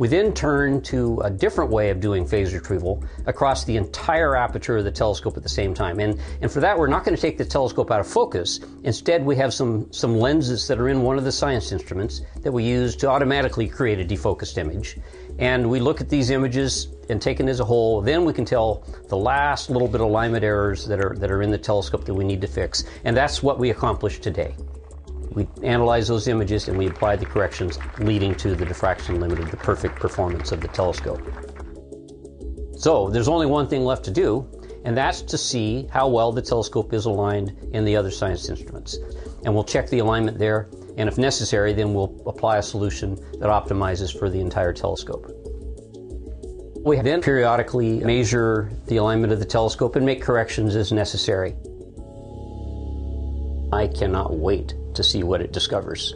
We 0.00 0.08
then 0.08 0.32
turn 0.32 0.80
to 0.84 1.20
a 1.20 1.28
different 1.28 1.70
way 1.70 1.90
of 1.90 2.00
doing 2.00 2.26
phase 2.26 2.54
retrieval 2.54 3.04
across 3.26 3.64
the 3.64 3.76
entire 3.76 4.34
aperture 4.34 4.78
of 4.78 4.84
the 4.84 4.90
telescope 4.90 5.36
at 5.36 5.42
the 5.42 5.48
same 5.50 5.74
time. 5.74 6.00
And, 6.00 6.18
and 6.40 6.50
for 6.50 6.60
that, 6.60 6.78
we're 6.78 6.86
not 6.86 7.04
going 7.04 7.14
to 7.14 7.20
take 7.20 7.36
the 7.36 7.44
telescope 7.44 7.90
out 7.90 8.00
of 8.00 8.06
focus. 8.06 8.60
Instead, 8.82 9.22
we 9.26 9.36
have 9.36 9.52
some, 9.52 9.92
some 9.92 10.16
lenses 10.18 10.66
that 10.68 10.80
are 10.80 10.88
in 10.88 11.02
one 11.02 11.18
of 11.18 11.24
the 11.24 11.30
science 11.30 11.70
instruments 11.70 12.22
that 12.40 12.50
we 12.50 12.64
use 12.64 12.96
to 12.96 13.08
automatically 13.08 13.68
create 13.68 14.00
a 14.00 14.04
defocused 14.06 14.56
image. 14.56 14.96
And 15.38 15.68
we 15.68 15.80
look 15.80 16.00
at 16.00 16.08
these 16.08 16.30
images 16.30 16.88
and 17.10 17.20
taken 17.20 17.46
as 17.46 17.60
a 17.60 17.64
whole, 17.66 18.00
then 18.00 18.24
we 18.24 18.32
can 18.32 18.46
tell 18.46 18.82
the 19.08 19.18
last 19.18 19.68
little 19.68 19.86
bit 19.86 20.00
of 20.00 20.06
alignment 20.06 20.44
errors 20.44 20.86
that 20.86 21.04
are, 21.04 21.14
that 21.18 21.30
are 21.30 21.42
in 21.42 21.50
the 21.50 21.58
telescope 21.58 22.06
that 22.06 22.14
we 22.14 22.24
need 22.24 22.40
to 22.40 22.48
fix. 22.48 22.84
And 23.04 23.14
that's 23.14 23.42
what 23.42 23.58
we 23.58 23.68
accomplished 23.68 24.22
today. 24.22 24.54
We 25.32 25.46
analyze 25.62 26.08
those 26.08 26.26
images 26.26 26.68
and 26.68 26.76
we 26.76 26.88
apply 26.88 27.16
the 27.16 27.26
corrections 27.26 27.78
leading 27.98 28.34
to 28.36 28.54
the 28.54 28.64
diffraction 28.64 29.20
limit 29.20 29.38
of 29.38 29.50
the 29.50 29.56
perfect 29.56 29.96
performance 29.96 30.50
of 30.50 30.60
the 30.60 30.68
telescope. 30.68 31.22
So 32.76 33.10
there's 33.10 33.28
only 33.28 33.46
one 33.46 33.68
thing 33.68 33.84
left 33.84 34.04
to 34.06 34.10
do, 34.10 34.48
and 34.84 34.96
that's 34.96 35.22
to 35.22 35.38
see 35.38 35.86
how 35.92 36.08
well 36.08 36.32
the 36.32 36.42
telescope 36.42 36.92
is 36.94 37.04
aligned 37.04 37.54
in 37.72 37.84
the 37.84 37.94
other 37.94 38.10
science 38.10 38.48
instruments. 38.48 38.98
And 39.44 39.54
we'll 39.54 39.64
check 39.64 39.88
the 39.88 39.98
alignment 39.98 40.38
there, 40.38 40.68
and 40.96 41.08
if 41.08 41.18
necessary, 41.18 41.72
then 41.74 41.94
we'll 41.94 42.22
apply 42.26 42.56
a 42.56 42.62
solution 42.62 43.16
that 43.38 43.50
optimizes 43.50 44.18
for 44.18 44.30
the 44.30 44.40
entire 44.40 44.72
telescope. 44.72 45.30
We 46.82 46.98
then 47.00 47.20
periodically 47.20 48.00
measure 48.00 48.70
the 48.86 48.96
alignment 48.96 49.32
of 49.32 49.38
the 49.38 49.44
telescope 49.44 49.96
and 49.96 50.06
make 50.06 50.22
corrections 50.22 50.74
as 50.74 50.90
necessary. 50.90 51.54
I 53.72 53.86
cannot 53.86 54.38
wait 54.38 54.74
to 54.94 55.02
see 55.02 55.22
what 55.22 55.40
it 55.40 55.52
discovers. 55.52 56.14